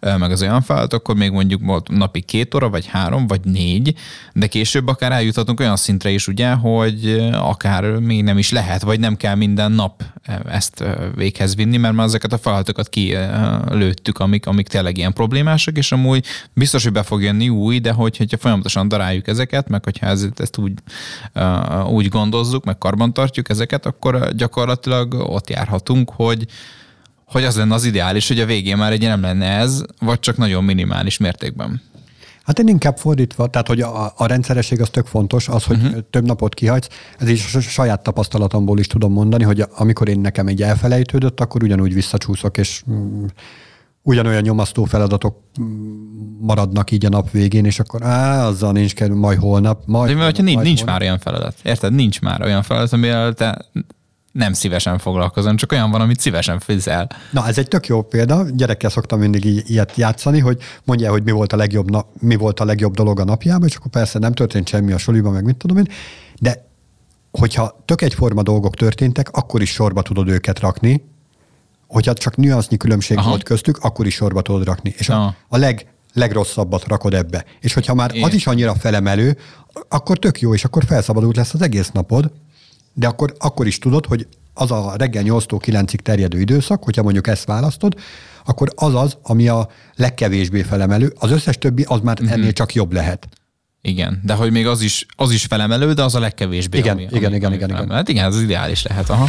meg 0.00 0.30
az 0.30 0.42
olyan 0.42 0.62
feladat, 0.62 0.92
akkor 0.92 1.14
még 1.14 1.30
mondjuk 1.30 1.64
volt 1.64 1.88
napi 1.88 2.20
két 2.20 2.54
óra, 2.54 2.68
vagy 2.68 2.86
három, 2.86 3.26
vagy 3.26 3.40
négy, 3.44 3.94
de 4.32 4.46
később 4.46 4.86
akár 4.86 5.12
eljuthatunk 5.12 5.60
olyan 5.60 5.76
szintre 5.76 6.10
is, 6.10 6.28
ugye, 6.28 6.52
hogy 6.52 7.28
akár 7.32 7.84
még 7.84 8.22
nem 8.22 8.38
is 8.38 8.50
lehet, 8.50 8.82
vagy 8.82 9.00
nem 9.00 9.16
kell 9.16 9.34
minden 9.34 9.72
nap 9.72 10.02
ezt 10.48 10.84
véghez 11.14 11.54
vinni, 11.54 11.76
mert 11.76 11.94
már 11.94 12.06
ezeket 12.06 12.32
a 12.32 12.38
feladatokat 12.38 12.88
kilőttük, 12.88 14.18
amik, 14.18 14.46
amik 14.46 14.68
tényleg 14.68 14.98
ilyen 14.98 15.12
problémásak, 15.12 15.76
és 15.76 15.92
amúgy 15.92 16.26
biztos, 16.52 16.82
hogy 16.82 16.92
be 16.92 17.02
fog 17.02 17.22
jönni 17.22 17.48
új, 17.48 17.78
de 17.78 17.92
hogy, 17.92 18.16
hogyha 18.16 18.38
folyamatosan 18.38 18.88
daráljuk 18.96 19.28
ezeket, 19.28 19.68
meg 19.68 19.84
hogyha 19.84 20.06
ezt, 20.06 20.40
ezt 20.40 20.58
úgy, 20.58 20.72
úgy 21.90 22.08
gondozzuk, 22.08 22.64
meg 22.64 22.78
karbantartjuk 22.78 23.48
ezeket, 23.48 23.86
akkor 23.86 24.34
gyakorlatilag 24.34 25.14
ott 25.14 25.50
járhatunk, 25.50 26.10
hogy, 26.10 26.46
hogy 27.24 27.44
az 27.44 27.56
lenne 27.56 27.74
az 27.74 27.84
ideális, 27.84 28.28
hogy 28.28 28.40
a 28.40 28.46
végén 28.46 28.76
már 28.76 28.92
egy 28.92 29.02
nem 29.02 29.20
lenne 29.20 29.46
ez, 29.46 29.82
vagy 30.00 30.20
csak 30.20 30.36
nagyon 30.36 30.64
minimális 30.64 31.18
mértékben. 31.18 31.80
Hát 32.44 32.58
én 32.58 32.68
inkább 32.68 32.96
fordítva, 32.96 33.46
tehát 33.46 33.66
hogy 33.66 33.80
a, 33.80 34.12
a 34.16 34.26
rendszeresség 34.26 34.80
az 34.80 34.88
tök 34.90 35.06
fontos, 35.06 35.48
az, 35.48 35.64
hogy 35.64 35.76
uh-huh. 35.76 35.98
több 36.10 36.24
napot 36.24 36.54
kihagysz, 36.54 36.88
ez 37.18 37.28
is 37.28 37.56
saját 37.60 38.02
tapasztalatomból 38.02 38.78
is 38.78 38.86
tudom 38.86 39.12
mondani, 39.12 39.44
hogy 39.44 39.64
amikor 39.76 40.08
én 40.08 40.20
nekem 40.20 40.46
egy 40.46 40.62
elfelejtődött, 40.62 41.40
akkor 41.40 41.62
ugyanúgy 41.62 41.94
visszacsúszok, 41.94 42.56
és 42.58 42.82
mm, 42.90 43.24
ugyanolyan 44.06 44.42
nyomasztó 44.42 44.84
feladatok 44.84 45.36
maradnak 46.40 46.90
így 46.90 47.04
a 47.04 47.08
nap 47.08 47.30
végén, 47.30 47.64
és 47.64 47.80
akkor 47.80 48.02
á, 48.02 48.46
azzal 48.46 48.72
nincs 48.72 48.94
kell, 48.94 49.08
majd 49.08 49.38
holnap. 49.38 49.82
Majd 49.86 50.10
De 50.10 50.16
holnap, 50.16 50.36
nincs, 50.36 50.54
majd 50.54 50.66
nincs 50.66 50.78
holnap. 50.78 50.94
már 50.98 51.02
olyan 51.08 51.18
feladat. 51.18 51.54
Érted? 51.62 51.94
Nincs 51.94 52.20
már 52.20 52.42
olyan 52.42 52.62
feladat, 52.62 52.92
amivel 52.92 53.32
te 53.32 53.66
nem 54.32 54.52
szívesen 54.52 54.98
foglalkozom, 54.98 55.56
csak 55.56 55.72
olyan 55.72 55.90
van, 55.90 56.00
amit 56.00 56.20
szívesen 56.20 56.58
fizel. 56.58 57.08
Na, 57.30 57.46
ez 57.46 57.58
egy 57.58 57.68
tök 57.68 57.86
jó 57.86 58.02
példa. 58.02 58.44
Gyerekkel 58.50 58.90
szoktam 58.90 59.18
mindig 59.18 59.44
ilyet 59.68 59.96
játszani, 59.96 60.38
hogy 60.38 60.58
mondja, 60.84 61.10
hogy 61.10 61.22
mi 61.22 61.30
volt 61.30 61.52
a 61.52 61.56
legjobb, 61.56 61.90
na, 61.90 62.06
mi 62.20 62.36
volt 62.36 62.60
a 62.60 62.64
legjobb 62.64 62.94
dolog 62.94 63.20
a 63.20 63.24
napjában, 63.24 63.68
és 63.68 63.76
akkor 63.76 63.90
persze 63.90 64.18
nem 64.18 64.32
történt 64.32 64.68
semmi 64.68 64.92
a 64.92 64.98
soliban, 64.98 65.32
meg 65.32 65.44
mit 65.44 65.56
tudom 65.56 65.76
én, 65.76 65.88
de 66.40 66.66
hogyha 67.30 67.82
tök 67.84 68.02
egyforma 68.02 68.42
dolgok 68.42 68.74
történtek, 68.74 69.28
akkor 69.30 69.62
is 69.62 69.70
sorba 69.70 70.02
tudod 70.02 70.28
őket 70.28 70.60
rakni, 70.60 71.04
hogyha 71.86 72.12
csak 72.12 72.36
nüansznyi 72.36 72.76
különbség 72.76 73.16
Aha. 73.16 73.28
volt 73.28 73.42
köztük, 73.42 73.78
akkor 73.78 74.06
is 74.06 74.14
sorba 74.14 74.42
tudod 74.42 74.64
rakni. 74.64 74.94
És 74.96 75.08
a, 75.08 75.36
a 75.48 75.56
leg, 75.56 75.86
legrosszabbat 76.12 76.84
rakod 76.86 77.14
ebbe. 77.14 77.44
És 77.60 77.74
hogyha 77.74 77.94
már 77.94 78.14
Én. 78.14 78.24
az 78.24 78.34
is 78.34 78.46
annyira 78.46 78.74
felemelő, 78.74 79.38
akkor 79.88 80.18
tök 80.18 80.40
jó, 80.40 80.54
és 80.54 80.64
akkor 80.64 80.84
felszabadult 80.84 81.36
lesz 81.36 81.54
az 81.54 81.62
egész 81.62 81.90
napod, 81.90 82.32
de 82.92 83.06
akkor, 83.06 83.34
akkor 83.38 83.66
is 83.66 83.78
tudod, 83.78 84.06
hogy 84.06 84.26
az 84.54 84.70
a 84.70 84.94
reggel 84.96 85.22
8-tól 85.26 85.60
9-ig 85.66 85.98
terjedő 85.98 86.40
időszak, 86.40 86.84
hogyha 86.84 87.02
mondjuk 87.02 87.26
ezt 87.26 87.44
választod, 87.44 87.94
akkor 88.44 88.68
az 88.74 88.94
az, 88.94 89.16
ami 89.22 89.48
a 89.48 89.68
legkevésbé 89.94 90.62
felemelő, 90.62 91.12
az 91.18 91.30
összes 91.30 91.58
többi 91.58 91.84
az 91.88 92.00
már 92.00 92.18
ennél 92.20 92.36
mm-hmm. 92.36 92.48
csak 92.48 92.74
jobb 92.74 92.92
lehet. 92.92 93.28
Igen, 93.82 94.20
de 94.24 94.34
hogy 94.34 94.50
még 94.50 94.66
az 94.66 94.80
is, 94.80 95.06
az 95.16 95.30
is 95.30 95.44
felemelő, 95.44 95.92
de 95.92 96.02
az 96.02 96.14
a 96.14 96.18
legkevésbé. 96.18 96.78
Igen, 96.78 96.92
ami, 96.92 97.02
igen, 97.02 97.24
ami, 97.24 97.36
igen, 97.36 97.46
ami 97.46 97.56
igen, 97.56 97.70
igen. 97.70 97.90
Hát 97.90 98.08
igen, 98.08 98.24
ez 98.24 98.42
ideális 98.42 98.82
lehet, 98.82 99.10
aha. 99.10 99.28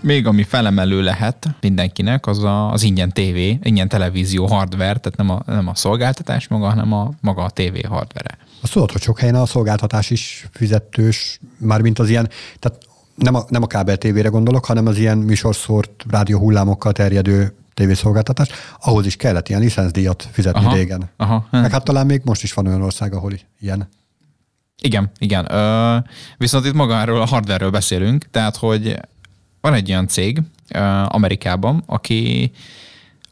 Még 0.00 0.26
ami 0.26 0.42
felemelő 0.42 1.02
lehet 1.02 1.48
mindenkinek, 1.60 2.26
az 2.26 2.44
a, 2.44 2.72
az 2.72 2.82
ingyen 2.82 3.12
tévé, 3.12 3.58
ingyen 3.62 3.88
televízió 3.88 4.46
hardware, 4.46 4.98
tehát 4.98 5.16
nem 5.16 5.30
a, 5.30 5.42
nem 5.46 5.68
a 5.68 5.74
szolgáltatás 5.74 6.48
maga, 6.48 6.68
hanem 6.68 6.92
a 6.92 7.10
maga 7.20 7.42
a 7.42 7.50
tévé 7.50 7.80
hardware. 7.80 8.38
Azt 8.60 8.72
tudod, 8.72 8.92
hogy 8.92 9.02
sok 9.02 9.18
helyen 9.18 9.34
a 9.34 9.46
szolgáltatás 9.46 10.10
is 10.10 10.48
fizetős, 10.52 11.40
mármint 11.58 11.98
az 11.98 12.08
ilyen, 12.08 12.28
tehát 12.58 12.78
nem 13.14 13.34
a, 13.34 13.44
nem 13.48 13.62
a 13.62 13.66
kábel 13.66 13.96
tévére 13.96 14.28
gondolok, 14.28 14.64
hanem 14.64 14.86
az 14.86 14.98
ilyen 14.98 15.18
műsorszórt 15.18 16.04
rádió 16.10 16.38
hullámokkal 16.38 16.92
terjedő 16.92 17.54
tévészolgáltatás, 17.74 18.48
ahhoz 18.80 19.06
is 19.06 19.16
kellett 19.16 19.48
ilyen 19.48 19.60
licenszdíjat 19.60 20.28
fizetni 20.32 20.64
aha, 20.64 20.74
régen. 20.74 21.10
Aha, 21.16 21.46
Meg 21.50 21.70
hát 21.70 21.84
talán 21.84 22.06
még 22.06 22.20
most 22.24 22.42
is 22.42 22.52
van 22.52 22.66
olyan 22.66 22.82
ország, 22.82 23.14
ahol 23.14 23.32
ilyen. 23.60 23.88
Igen, 24.82 25.10
igen. 25.18 25.52
Ö, 25.52 25.96
viszont 26.36 26.66
itt 26.66 26.72
magáról 26.72 27.20
a 27.20 27.26
hardware 27.26 27.70
beszélünk, 27.70 28.30
tehát 28.30 28.56
hogy 28.56 29.00
van 29.68 29.78
egy 29.78 29.90
olyan 29.90 30.06
cég 30.06 30.42
Amerikában, 31.04 31.82
aki 31.86 32.50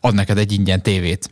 ad 0.01 0.15
neked 0.15 0.39
egy 0.39 0.53
ingyen 0.53 0.83
tévét. 0.83 1.31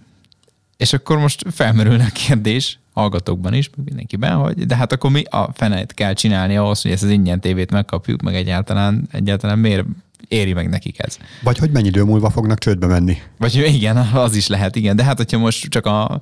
És 0.76 0.92
akkor 0.92 1.18
most 1.18 1.44
felmerülne 1.50 2.04
a 2.04 2.12
kérdés, 2.26 2.78
hallgatókban 2.92 3.54
is, 3.54 3.70
meg 3.76 3.86
mindenkiben, 3.86 4.36
hogy 4.36 4.66
de 4.66 4.76
hát 4.76 4.92
akkor 4.92 5.10
mi 5.10 5.22
a 5.22 5.50
fenet 5.54 5.94
kell 5.94 6.12
csinálni 6.12 6.56
ahhoz, 6.56 6.82
hogy 6.82 6.90
ezt 6.90 7.02
az 7.02 7.10
ingyen 7.10 7.40
tévét 7.40 7.70
megkapjuk, 7.70 8.22
meg 8.22 8.34
egyáltalán, 8.34 9.08
egyáltalán 9.12 9.58
miért 9.58 9.84
éri 10.28 10.52
meg 10.52 10.68
nekik 10.68 11.02
ez. 11.02 11.16
Vagy 11.42 11.58
hogy 11.58 11.70
mennyi 11.70 11.86
idő 11.86 12.02
múlva 12.02 12.30
fognak 12.30 12.58
csődbe 12.58 12.86
menni. 12.86 13.16
Vagy 13.38 13.54
igen, 13.56 13.96
az 14.26 14.36
is 14.36 14.46
lehet, 14.46 14.76
igen. 14.76 14.96
De 14.96 15.04
hát, 15.04 15.16
hogyha 15.16 15.38
most 15.38 15.68
csak 15.68 15.86
a, 15.86 16.18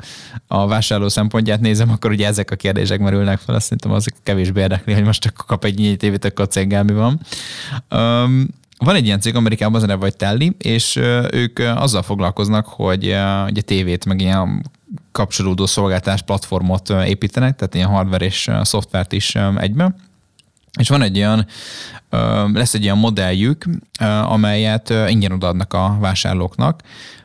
a 0.47 0.67
vásárló 0.67 1.09
szempontját 1.09 1.61
nézem, 1.61 1.91
akkor 1.91 2.11
ugye 2.11 2.27
ezek 2.27 2.51
a 2.51 2.57
kérdések 2.57 3.01
merülnek 3.01 3.39
fel, 3.39 3.55
azt 3.55 3.65
szerintem 3.65 3.91
az 3.91 4.07
kevésbé 4.23 4.61
érdekli, 4.61 4.93
hogy 4.93 5.05
most 5.05 5.21
csak 5.21 5.45
kap 5.47 5.65
egy 5.65 5.79
nyílt 5.79 5.99
tévét, 5.99 6.25
akkor 6.25 6.45
a 6.45 6.49
céggel 6.49 6.83
mi 6.83 6.93
van. 6.93 7.21
Um, 7.91 8.49
van 8.85 8.95
egy 8.95 9.05
ilyen 9.05 9.21
cég 9.21 9.35
Amerikában, 9.35 9.75
az 9.75 9.83
a 9.83 9.87
neve 9.87 10.01
vagy 10.01 10.17
Telly, 10.17 10.53
és 10.59 10.97
ők 11.31 11.59
azzal 11.59 12.03
foglalkoznak, 12.03 12.67
hogy 12.67 13.05
ugye 13.49 13.61
tévét, 13.61 14.05
meg 14.05 14.21
ilyen 14.21 14.71
kapcsolódó 15.13 15.67
szolgáltás 15.67 16.23
platformot 16.23 16.91
építenek, 16.91 17.57
tehát 17.57 17.75
ilyen 17.75 17.89
hardware 17.89 18.25
és 18.25 18.51
szoftvert 18.63 19.13
is 19.13 19.35
egyben. 19.57 19.95
És 20.79 20.89
van 20.89 21.03
egy 21.03 21.17
olyan, 21.17 21.47
lesz 22.53 22.75
egy 22.75 22.85
olyan 22.85 22.99
modelljük, 22.99 23.65
amelyet 24.23 24.93
ingyen 25.09 25.33
odaadnak 25.33 25.73
a 25.73 25.97
vásárlóknak, 26.01 26.83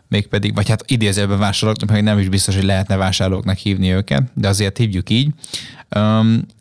mégpedig, 0.07 0.55
vagy 0.55 0.69
hát 0.69 0.83
idézőben 0.87 1.39
vásárlóknak, 1.39 1.89
meg 1.89 2.03
nem 2.03 2.19
is 2.19 2.29
biztos, 2.29 2.55
hogy 2.55 2.63
lehetne 2.63 2.95
vásárlóknak 2.95 3.57
hívni 3.57 3.91
őket, 3.91 4.23
de 4.33 4.47
azért 4.47 4.77
hívjuk 4.77 5.09
így. 5.09 5.29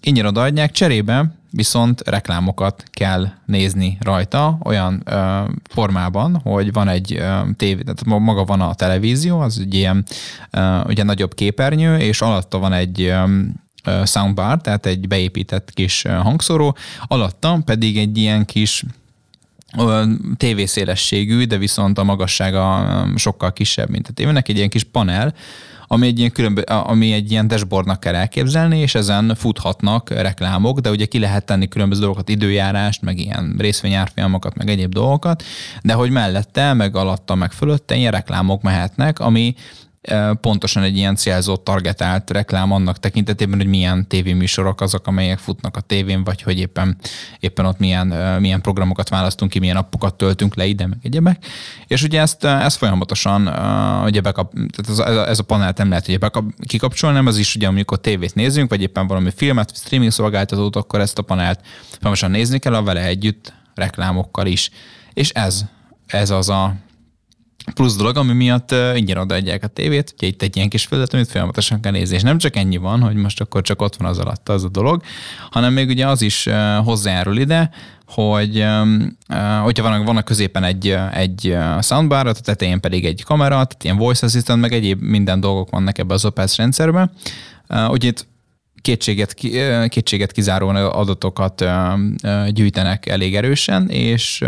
ingyen 0.00 0.26
odaadják, 0.26 0.70
cserébe 0.70 1.34
viszont 1.56 2.08
reklámokat 2.08 2.84
kell 2.90 3.28
nézni 3.46 3.98
rajta 4.00 4.58
olyan 4.64 5.02
ö, 5.04 5.42
formában, 5.70 6.40
hogy 6.42 6.72
van 6.72 6.88
egy 6.88 7.12
ö, 7.12 7.40
tévé, 7.56 7.82
tehát 7.82 8.04
maga 8.04 8.44
van 8.44 8.60
a 8.60 8.74
televízió, 8.74 9.40
az 9.40 9.58
egy 9.58 9.74
ilyen 9.74 10.04
ö, 10.50 10.80
ugye 10.86 11.02
nagyobb 11.02 11.34
képernyő, 11.34 11.96
és 11.96 12.20
alatta 12.20 12.58
van 12.58 12.72
egy 12.72 13.00
ö, 13.00 14.02
soundbar, 14.04 14.60
tehát 14.60 14.86
egy 14.86 15.08
beépített 15.08 15.70
kis 15.74 16.02
hangszóró, 16.02 16.76
alatta 17.06 17.60
pedig 17.64 17.98
egy 17.98 18.18
ilyen 18.18 18.44
kis 18.44 18.84
tévészélességű, 20.36 21.44
de 21.44 21.58
viszont 21.58 21.98
a 21.98 22.04
magassága 22.04 23.06
sokkal 23.16 23.52
kisebb, 23.52 23.88
mint 23.88 24.08
a 24.08 24.12
tévének, 24.12 24.48
egy 24.48 24.56
ilyen 24.56 24.68
kis 24.68 24.84
panel, 24.84 25.34
ami 25.86 26.06
egy 26.06 26.18
ilyen, 26.18 26.30
különbö, 26.30 26.60
ami 26.62 27.12
egy 27.12 27.30
ilyen 27.30 27.48
dashboardnak 27.48 28.00
kell 28.00 28.14
elképzelni, 28.14 28.78
és 28.78 28.94
ezen 28.94 29.34
futhatnak 29.34 30.10
reklámok, 30.10 30.80
de 30.80 30.90
ugye 30.90 31.06
ki 31.06 31.18
lehet 31.18 31.44
tenni 31.44 31.68
különböző 31.68 32.00
dolgokat, 32.00 32.28
időjárást, 32.28 33.02
meg 33.02 33.18
ilyen 33.18 33.54
részvényárfolyamokat, 33.58 34.54
meg 34.56 34.68
egyéb 34.68 34.92
dolgokat, 34.92 35.42
de 35.82 35.92
hogy 35.92 36.10
mellette, 36.10 36.72
meg 36.72 36.96
alatta, 36.96 37.34
meg 37.34 37.52
fölötte 37.52 37.96
ilyen 37.96 38.12
reklámok 38.12 38.62
mehetnek, 38.62 39.20
ami 39.20 39.54
pontosan 40.40 40.82
egy 40.82 40.96
ilyen 40.96 41.16
célzott, 41.16 41.64
targetált 41.64 42.30
reklám 42.30 42.72
annak 42.72 42.98
tekintetében, 42.98 43.58
hogy 43.58 43.66
milyen 43.66 44.08
tévéműsorok 44.08 44.80
azok, 44.80 45.06
amelyek 45.06 45.38
futnak 45.38 45.76
a 45.76 45.80
tévén, 45.80 46.24
vagy 46.24 46.42
hogy 46.42 46.58
éppen, 46.58 46.96
éppen 47.40 47.64
ott 47.66 47.78
milyen, 47.78 48.06
milyen 48.40 48.60
programokat 48.60 49.08
választunk 49.08 49.50
ki, 49.50 49.58
milyen 49.58 49.76
appokat 49.76 50.14
töltünk 50.14 50.54
le 50.54 50.66
ide, 50.66 50.86
meg 50.86 50.98
egyebek. 51.02 51.44
És 51.86 52.02
ugye 52.02 52.20
ezt, 52.20 52.44
ezt 52.44 52.76
folyamatosan 52.76 53.46
ugye 54.04 54.20
bekap, 54.20 54.52
tehát 54.52 55.08
ez, 55.08 55.26
ez 55.28 55.38
a 55.38 55.44
panelt 55.44 55.78
nem 55.78 55.88
lehet 55.88 56.08
ugye 56.08 56.18
bekap, 56.18 56.44
kikapcsolni, 56.66 57.16
nem 57.16 57.26
az 57.26 57.38
is 57.38 57.54
ugye, 57.56 57.66
amikor 57.66 58.00
tévét 58.00 58.34
nézünk, 58.34 58.70
vagy 58.70 58.82
éppen 58.82 59.06
valami 59.06 59.30
filmet, 59.36 59.76
streaming 59.76 60.12
szolgáltatót, 60.12 60.76
akkor 60.76 61.00
ezt 61.00 61.18
a 61.18 61.22
panelt 61.22 61.60
folyamatosan 61.88 62.30
nézni 62.30 62.58
kell, 62.58 62.74
a 62.74 62.82
vele 62.82 63.04
együtt 63.04 63.52
reklámokkal 63.74 64.46
is. 64.46 64.70
És 65.12 65.30
ez, 65.30 65.64
ez 66.06 66.30
az 66.30 66.48
a 66.48 66.74
plusz 67.74 67.96
dolog, 67.96 68.16
ami 68.16 68.32
miatt 68.32 68.74
ingyen 68.94 69.16
odaadják 69.16 69.64
a 69.64 69.66
tévét, 69.66 70.14
ugye 70.16 70.26
itt 70.26 70.42
egy 70.42 70.56
ilyen 70.56 70.68
kis 70.68 70.84
földet, 70.84 71.14
amit 71.14 71.30
folyamatosan 71.30 71.80
kell 71.80 71.92
nézni. 71.92 72.16
És 72.16 72.22
nem 72.22 72.38
csak 72.38 72.56
ennyi 72.56 72.76
van, 72.76 73.00
hogy 73.00 73.14
most 73.14 73.40
akkor 73.40 73.62
csak 73.62 73.82
ott 73.82 73.96
van 73.96 74.08
az 74.08 74.18
alatt 74.18 74.48
az 74.48 74.64
a 74.64 74.68
dolog, 74.68 75.02
hanem 75.50 75.72
még 75.72 75.88
ugye 75.88 76.06
az 76.06 76.22
is 76.22 76.48
hozzájárul 76.84 77.36
ide, 77.36 77.70
hogy 78.06 78.66
hogyha 79.62 79.88
van, 79.88 80.04
van 80.04 80.16
a 80.16 80.22
középen 80.22 80.64
egy, 80.64 80.96
egy 81.12 81.56
soundbar, 81.80 82.26
a 82.26 82.32
tetején 82.32 82.80
pedig 82.80 83.04
egy 83.04 83.22
kamera, 83.24 83.54
tehát 83.54 83.84
ilyen 83.84 83.96
voice 83.96 84.26
assistant, 84.26 84.60
meg 84.60 84.72
egyéb 84.72 85.02
minden 85.02 85.40
dolgok 85.40 85.70
vannak 85.70 85.98
ebbe 85.98 86.14
az 86.14 86.24
OPS 86.24 86.56
rendszerbe. 86.56 87.10
Ugye 87.88 88.08
itt 88.08 88.26
kétséget, 88.80 89.34
kétséget 89.88 90.32
kizáró 90.32 90.68
adatokat 90.68 91.64
gyűjtenek 92.48 93.06
elég 93.06 93.36
erősen, 93.36 93.88
és 93.88 94.44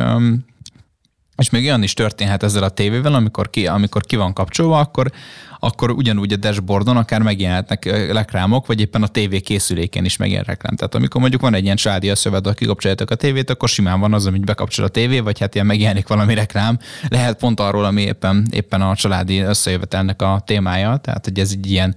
és 1.38 1.50
még 1.50 1.64
olyan 1.64 1.82
is 1.82 1.94
történhet 1.94 2.42
ezzel 2.42 2.62
a 2.62 2.68
tévével, 2.68 3.14
amikor 3.14 3.50
ki, 3.50 3.66
amikor 3.66 4.02
ki 4.02 4.16
van 4.16 4.32
kapcsolva, 4.32 4.78
akkor, 4.78 5.12
akkor 5.58 5.90
ugyanúgy 5.90 6.32
a 6.32 6.36
dashboardon 6.36 6.96
akár 6.96 7.22
megjelenhetnek 7.22 7.84
reklámok, 8.12 8.66
vagy 8.66 8.80
éppen 8.80 9.02
a 9.02 9.06
tévé 9.06 9.40
készülékén 9.40 10.04
is 10.04 10.16
megjelen 10.16 10.44
reklám. 10.44 10.76
Tehát 10.76 10.94
amikor 10.94 11.20
mondjuk 11.20 11.42
van 11.42 11.54
egy 11.54 11.64
ilyen 11.64 11.76
családi 11.76 12.08
összövet, 12.08 12.42
ahol 12.42 12.54
kikapcsoljátok 12.54 13.10
a 13.10 13.14
tévét, 13.14 13.50
akkor 13.50 13.68
simán 13.68 14.00
van 14.00 14.14
az, 14.14 14.26
amit 14.26 14.44
bekapcsol 14.44 14.84
a 14.84 14.88
tévé, 14.88 15.20
vagy 15.20 15.38
hát 15.38 15.54
ilyen 15.54 15.66
megjelenik 15.66 16.08
valami 16.08 16.34
reklám. 16.34 16.78
Lehet 17.08 17.38
pont 17.38 17.60
arról, 17.60 17.84
ami 17.84 18.02
éppen, 18.02 18.46
éppen 18.50 18.80
a 18.80 18.96
családi 18.96 19.38
összejövetelnek 19.38 20.22
a 20.22 20.42
témája, 20.46 20.96
tehát 20.96 21.24
hogy 21.24 21.38
ez 21.38 21.50
egy 21.52 21.70
ilyen 21.70 21.96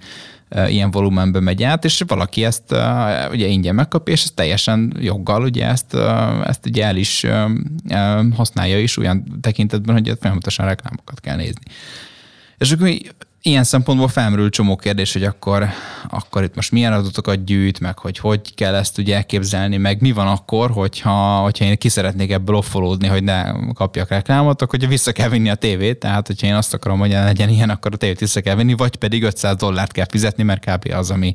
ilyen 0.67 0.91
volumenben 0.91 1.43
megy 1.43 1.63
át, 1.63 1.85
és 1.85 2.03
valaki 2.07 2.43
ezt 2.43 2.75
ugye 3.31 3.47
ingyen 3.47 3.75
megkapja, 3.75 4.13
és 4.13 4.23
ez 4.23 4.31
teljesen 4.31 4.93
joggal 4.99 5.43
ugye 5.43 5.67
ezt, 5.67 5.93
ezt 6.45 6.65
ugye 6.65 6.85
el 6.85 6.95
is 6.95 7.25
használja 8.35 8.79
is 8.79 8.97
olyan 8.97 9.39
tekintetben, 9.41 9.95
hogy 9.95 10.17
folyamatosan 10.21 10.65
reklámokat 10.65 11.19
kell 11.19 11.35
nézni. 11.35 11.61
És 12.57 12.71
akkor 12.71 12.89
ilyen 13.41 13.63
szempontból 13.63 14.07
felmerül 14.07 14.49
csomó 14.49 14.75
kérdés, 14.75 15.13
hogy 15.13 15.23
akkor, 15.23 15.67
akkor 16.09 16.43
itt 16.43 16.55
most 16.55 16.71
milyen 16.71 16.93
adatokat 16.93 17.43
gyűjt, 17.43 17.79
meg 17.79 17.99
hogy 17.99 18.17
hogy 18.17 18.55
kell 18.55 18.75
ezt 18.75 18.97
ugye 18.97 19.15
elképzelni, 19.15 19.77
meg 19.77 20.01
mi 20.01 20.11
van 20.11 20.27
akkor, 20.27 20.71
hogyha, 20.71 21.39
hogyha 21.39 21.65
én 21.65 21.77
ki 21.77 21.89
szeretnék 21.89 22.31
ebből 22.31 22.55
offolódni, 22.55 23.07
hogy 23.07 23.23
ne 23.23 23.51
kapjak 23.73 24.09
reklámot, 24.09 24.61
akkor 24.61 24.79
ugye 24.79 24.87
vissza 24.87 25.11
kell 25.11 25.29
vinni 25.29 25.49
a 25.49 25.55
tévét, 25.55 25.99
tehát 25.99 26.27
hogyha 26.27 26.47
én 26.47 26.55
azt 26.55 26.73
akarom, 26.73 26.99
hogy 26.99 27.09
legyen 27.09 27.49
ilyen, 27.49 27.69
akkor 27.69 27.93
a 27.93 27.97
tévét 27.97 28.19
vissza 28.19 28.41
kell 28.41 28.55
vinni, 28.55 28.73
vagy 28.73 28.95
pedig 28.95 29.23
500 29.23 29.55
dollárt 29.55 29.91
kell 29.91 30.07
fizetni, 30.09 30.43
mert 30.43 30.65
kb. 30.65 30.93
az, 30.93 31.11
ami, 31.11 31.33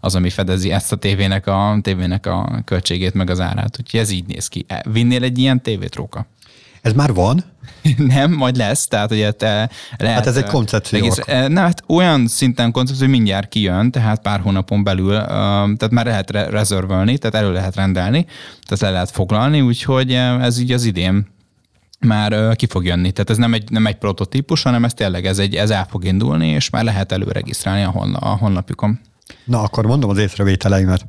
az, 0.00 0.14
ami 0.14 0.30
fedezi 0.30 0.70
ezt 0.70 0.92
a 0.92 0.96
tévének 0.96 1.46
a, 1.46 1.78
tévének 1.82 2.26
a 2.26 2.62
költségét, 2.64 3.14
meg 3.14 3.30
az 3.30 3.40
árát. 3.40 3.76
Úgyhogy 3.80 4.00
ez 4.00 4.10
így 4.10 4.26
néz 4.26 4.48
ki. 4.48 4.66
Vinnél 4.92 5.22
egy 5.22 5.38
ilyen 5.38 5.62
tévét, 5.62 5.94
Róka? 5.94 6.26
Ez 6.82 6.92
már 6.92 7.14
van? 7.14 7.44
nem, 8.14 8.32
majd 8.32 8.56
lesz, 8.56 8.86
tehát 8.86 9.10
ugye 9.10 9.32
te 9.32 9.70
lehet, 9.96 10.16
Hát 10.16 10.26
ez 10.26 10.36
egy 10.36 10.44
koncepció. 10.44 10.98
Egész, 10.98 11.20
ne, 11.48 11.60
hát 11.60 11.82
olyan 11.88 12.26
szinten 12.26 12.72
koncepció, 12.72 13.04
hogy 13.06 13.14
mindjárt 13.14 13.48
kijön, 13.48 13.90
tehát 13.90 14.22
pár 14.22 14.40
hónapon 14.40 14.84
belül, 14.84 15.16
tehát 15.18 15.90
már 15.90 16.04
lehet 16.04 16.30
re- 16.30 16.48
rezervölni, 16.48 17.18
tehát 17.18 17.46
elő 17.46 17.52
lehet 17.52 17.74
rendelni, 17.74 18.26
tehát 18.62 18.80
le 18.80 18.90
lehet 18.90 19.10
foglalni, 19.10 19.60
úgyhogy 19.60 20.12
ez 20.12 20.58
így 20.58 20.72
az 20.72 20.84
idén 20.84 21.32
már 22.04 22.56
ki 22.56 22.66
fog 22.66 22.84
jönni. 22.84 23.12
Tehát 23.12 23.30
ez 23.30 23.36
nem 23.36 23.54
egy, 23.54 23.70
nem 23.70 23.86
egy 23.86 23.96
prototípus, 23.96 24.62
hanem 24.62 24.84
ez 24.84 24.94
tényleg 24.94 25.26
ez, 25.26 25.38
egy, 25.38 25.54
ez 25.54 25.70
el 25.70 25.86
fog 25.90 26.04
indulni, 26.04 26.48
és 26.48 26.70
már 26.70 26.84
lehet 26.84 27.12
előregisztrálni 27.12 27.82
a, 27.82 27.90
honla, 27.90 28.18
a 28.18 28.36
honlapjukon. 28.36 29.00
Na, 29.44 29.62
akkor 29.62 29.86
mondom 29.86 30.10
az 30.10 30.18
észrevételeimet. 30.18 31.06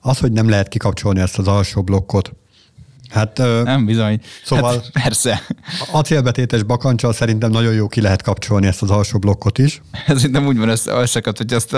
Az, 0.00 0.18
hogy 0.18 0.32
nem 0.32 0.48
lehet 0.48 0.68
kikapcsolni 0.68 1.20
ezt 1.20 1.38
az 1.38 1.48
alsó 1.48 1.82
blokkot, 1.82 2.32
Hát, 3.12 3.38
nem 3.64 3.84
bizony. 3.86 4.20
Szóval 4.44 4.72
hát, 4.72 4.90
persze. 5.02 5.42
Acélbetétes 5.90 6.62
bakancsal 6.62 7.12
szerintem 7.12 7.50
nagyon 7.50 7.72
jó 7.72 7.88
ki 7.88 8.00
lehet 8.00 8.22
kapcsolni 8.22 8.66
ezt 8.66 8.82
az 8.82 8.90
alsó 8.90 9.18
blokkot 9.18 9.58
is. 9.58 9.82
Ez 10.06 10.22
nem 10.22 10.46
úgy 10.46 10.58
van 10.58 10.76
összekat, 10.86 11.36
hogy 11.36 11.52
azt 11.52 11.76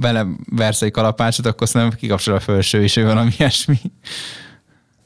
vele 0.00 0.26
versz 0.50 0.82
egy 0.82 0.90
kalapácsot, 0.90 1.46
akkor 1.46 1.68
nem 1.72 1.90
kikapcsol 1.90 2.34
a 2.34 2.40
felső 2.40 2.84
is, 2.84 2.94
hogy 2.94 3.04
valami 3.04 3.32
ilyesmi. 3.38 3.80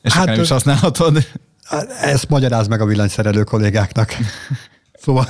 És 0.02 0.12
hát, 0.12 0.26
nem 0.26 0.40
is 0.40 0.48
használhatod. 0.48 1.26
Ezt 2.00 2.28
magyaráz 2.28 2.68
meg 2.68 2.80
a 2.80 2.86
villanyszerelő 2.86 3.44
kollégáknak. 3.44 4.16
Szóval, 5.02 5.28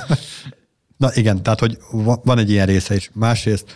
na 0.97 1.09
igen, 1.13 1.43
tehát, 1.43 1.59
hogy 1.59 1.77
van 2.23 2.37
egy 2.37 2.49
ilyen 2.49 2.65
része 2.65 2.95
is. 2.95 3.09
Másrészt 3.13 3.75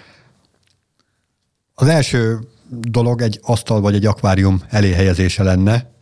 az 1.73 1.87
első 1.87 2.39
dolog 2.69 3.21
egy 3.21 3.39
asztal 3.41 3.81
vagy 3.81 3.95
egy 3.95 4.05
akvárium 4.05 4.61
elé 4.69 4.91
helyezése 4.91 5.43
lenne, 5.43 5.92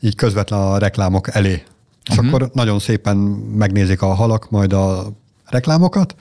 így 0.00 0.14
közvetlen 0.14 0.60
a 0.60 0.78
reklámok 0.78 1.34
elé. 1.34 1.62
És 2.04 2.16
uh-huh. 2.16 2.26
akkor 2.26 2.50
nagyon 2.52 2.78
szépen 2.78 3.16
megnézik 3.56 4.02
a 4.02 4.14
halak 4.14 4.50
majd 4.50 4.72
a 4.72 5.12
reklámokat, 5.44 6.14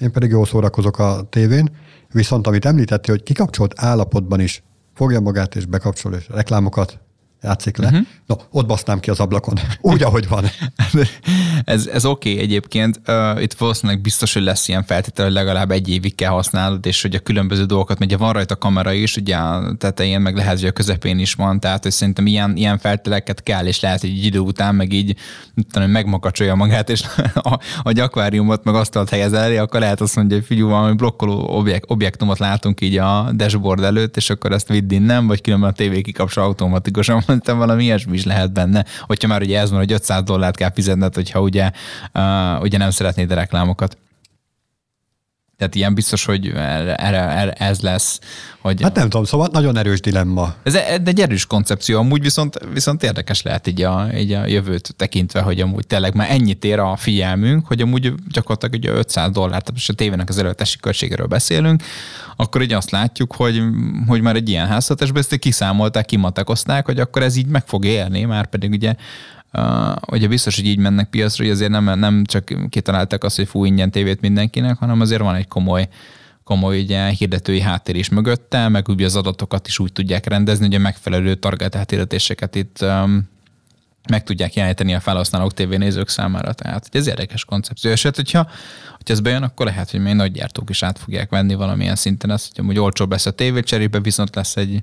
én 0.00 0.12
pedig 0.12 0.30
jól 0.30 0.46
szórakozok 0.46 0.98
a 0.98 1.26
tévén, 1.30 1.76
viszont 2.12 2.46
amit 2.46 2.64
említette, 2.64 3.10
hogy 3.10 3.22
kikapcsolt 3.22 3.72
állapotban 3.76 4.40
is 4.40 4.62
fogja 4.94 5.20
magát 5.20 5.56
és 5.56 5.66
bekapcsol, 5.66 6.14
és 6.14 6.28
reklámokat 6.28 6.98
játszik 7.42 7.76
le. 7.76 7.86
Uh-huh. 7.86 8.06
No, 8.26 8.34
ott 8.50 8.66
basznám 8.66 9.00
ki 9.00 9.10
az 9.10 9.20
ablakon, 9.20 9.54
úgy, 9.80 10.02
ahogy 10.02 10.28
van. 10.28 10.44
ez 11.64 11.86
ez 11.86 12.04
oké 12.04 12.32
okay 12.32 12.42
egyébként. 12.42 13.00
Uh, 13.06 13.42
itt 13.42 13.52
valószínűleg 13.52 14.00
biztos, 14.00 14.32
hogy 14.32 14.42
lesz 14.42 14.68
ilyen 14.68 14.84
feltétel, 14.84 15.24
hogy 15.24 15.34
legalább 15.34 15.70
egy 15.70 15.88
évig 15.88 16.14
kell 16.14 16.30
használnod, 16.30 16.86
és 16.86 17.02
hogy 17.02 17.14
a 17.14 17.18
különböző 17.18 17.64
dolgokat, 17.64 18.00
ugye 18.00 18.16
van 18.16 18.32
rajta 18.32 18.56
kamera 18.56 18.92
is, 18.92 19.16
ugye 19.16 19.36
a 19.36 19.74
tetején, 19.78 20.20
meg 20.20 20.36
lehet, 20.36 20.58
hogy 20.58 20.68
a 20.68 20.72
közepén 20.72 21.18
is 21.18 21.34
van, 21.34 21.60
tehát 21.60 21.82
hogy 21.82 21.92
szerintem 21.92 22.26
ilyen, 22.26 22.56
ilyen 22.56 22.78
feltételeket 22.78 23.42
kell, 23.42 23.66
és 23.66 23.80
lehet, 23.80 24.00
hogy 24.00 24.10
egy 24.10 24.24
idő 24.24 24.38
után 24.38 24.74
meg 24.74 24.92
így 24.92 25.16
tudom, 25.70 25.90
megmakacsolja 25.90 26.54
magát, 26.54 26.90
és 26.90 27.02
a, 27.34 27.58
a 27.82 28.00
akváriumot 28.00 28.64
meg 28.64 28.74
azt 28.74 28.98
helyez 29.10 29.32
elé, 29.32 29.56
akkor 29.56 29.80
lehet 29.80 30.00
azt 30.00 30.16
mondja, 30.16 30.36
hogy 30.36 30.46
figyelj, 30.46 30.68
valami 30.68 30.94
blokkoló 30.94 31.46
objekt, 31.48 31.84
objektumot 31.90 32.38
látunk 32.38 32.80
így 32.80 32.96
a 32.96 33.32
dashboard 33.32 33.82
előtt, 33.82 34.16
és 34.16 34.30
akkor 34.30 34.52
ezt 34.52 34.68
vidd 34.68 34.92
innen, 34.92 35.26
vagy 35.26 35.40
különben 35.40 35.70
a 35.70 35.72
tévé 35.72 36.00
kikapcsol 36.00 36.44
automatikusan 36.44 37.20
szerintem 37.26 37.58
valami 37.58 37.84
ilyesmi 37.84 38.16
is 38.16 38.24
lehet 38.24 38.52
benne, 38.52 38.84
hogyha 39.00 39.28
már 39.28 39.42
ugye 39.42 39.60
ez 39.60 39.70
van, 39.70 39.78
hogy 39.78 39.92
500 39.92 40.22
dollárt 40.22 40.56
kell 40.56 40.72
fizetned, 40.72 41.14
hogyha 41.14 41.40
ugye, 41.44 41.70
uh, 42.14 42.60
ugye 42.62 42.78
nem 42.78 42.90
szeretnéd 42.90 43.30
a 43.30 43.34
reklámokat. 43.34 43.96
Tehát 45.56 45.74
ilyen 45.74 45.94
biztos, 45.94 46.24
hogy 46.24 46.52
erre, 46.96 47.28
erre 47.28 47.52
ez 47.52 47.80
lesz. 47.80 48.20
Hogy 48.60 48.82
hát 48.82 48.94
nem 48.94 49.08
tudom, 49.08 49.24
szóval 49.24 49.48
nagyon 49.52 49.76
erős 49.76 50.00
dilemma. 50.00 50.54
Ez 50.62 50.74
egy 51.04 51.20
erős 51.20 51.46
koncepció, 51.46 51.98
amúgy 51.98 52.20
viszont, 52.20 52.58
viszont 52.72 53.02
érdekes 53.02 53.42
lehet 53.42 53.66
így 53.66 53.82
a, 53.82 54.06
így 54.16 54.32
a 54.32 54.46
jövőt 54.46 54.94
tekintve, 54.96 55.40
hogy 55.40 55.60
amúgy 55.60 55.86
tényleg 55.86 56.14
már 56.14 56.30
ennyit 56.30 56.64
ér 56.64 56.78
a 56.78 56.96
figyelmünk, 56.96 57.66
hogy 57.66 57.80
amúgy 57.80 58.12
gyakorlatilag 58.28 58.74
ugye 58.74 58.90
500 58.90 59.30
dollár, 59.30 59.50
tehát 59.50 59.72
most 59.72 59.90
a 59.90 59.92
tévének 59.92 60.28
az 60.28 60.38
előtesi 60.38 60.78
költségéről 60.78 61.26
beszélünk, 61.26 61.82
akkor 62.36 62.62
így 62.62 62.72
azt 62.72 62.90
látjuk, 62.90 63.34
hogy, 63.34 63.62
hogy 64.06 64.20
már 64.20 64.36
egy 64.36 64.48
ilyen 64.48 64.66
háztartásban 64.66 65.18
ezt 65.18 65.36
kiszámolták, 65.36 66.04
kimatakozták, 66.04 66.86
hogy 66.86 67.00
akkor 67.00 67.22
ez 67.22 67.36
így 67.36 67.46
meg 67.46 67.66
fog 67.66 67.84
élni, 67.84 68.24
már 68.24 68.46
pedig 68.46 68.70
ugye 68.70 68.94
ugye 70.10 70.28
biztos, 70.28 70.56
hogy 70.56 70.66
így 70.66 70.78
mennek 70.78 71.10
piacra, 71.10 71.44
hogy 71.44 71.52
azért 71.52 71.70
nem, 71.70 71.98
nem 71.98 72.24
csak 72.24 72.68
kitalálták 72.68 73.24
azt, 73.24 73.36
hogy 73.36 73.48
fú, 73.48 73.64
ingyen 73.64 73.90
tévét 73.90 74.20
mindenkinek, 74.20 74.78
hanem 74.78 75.00
azért 75.00 75.20
van 75.22 75.34
egy 75.34 75.48
komoly, 75.48 75.88
komoly 76.44 76.80
ugye, 76.80 77.08
hirdetői 77.08 77.60
háttér 77.60 77.96
is 77.96 78.08
mögötte, 78.08 78.68
meg 78.68 78.88
ugye 78.88 79.04
az 79.04 79.16
adatokat 79.16 79.66
is 79.66 79.78
úgy 79.78 79.92
tudják 79.92 80.26
rendezni, 80.26 80.66
hogy 80.66 80.74
a 80.74 80.78
megfelelő 80.78 81.34
target 81.34 81.90
hirdetéseket 81.90 82.54
itt 82.54 82.82
um, 82.82 83.32
meg 84.08 84.22
tudják 84.22 84.54
jeleníteni 84.54 84.94
a 84.94 85.00
felhasználók 85.00 85.54
tévénézők 85.54 86.08
számára. 86.08 86.52
Tehát 86.52 86.88
ez 86.92 87.06
érdekes 87.06 87.44
koncepció. 87.44 87.90
És 87.90 88.02
hát, 88.02 88.16
hogyha, 88.16 88.38
hogyha 88.96 89.12
ez 89.12 89.20
bejön, 89.20 89.42
akkor 89.42 89.66
lehet, 89.66 89.90
hogy 89.90 90.00
még 90.00 90.14
nagy 90.14 90.32
gyártók 90.32 90.70
is 90.70 90.82
át 90.82 90.98
fogják 90.98 91.30
venni 91.30 91.54
valamilyen 91.54 91.96
szinten 91.96 92.30
ezt, 92.30 92.48
hogy 92.54 92.64
amúgy 92.64 92.78
olcsóbb 92.78 93.10
lesz 93.10 93.26
a 93.26 93.30
tévé, 93.30 93.60
cserébe 93.60 94.00
viszont 94.00 94.34
lesz 94.34 94.56
egy 94.56 94.80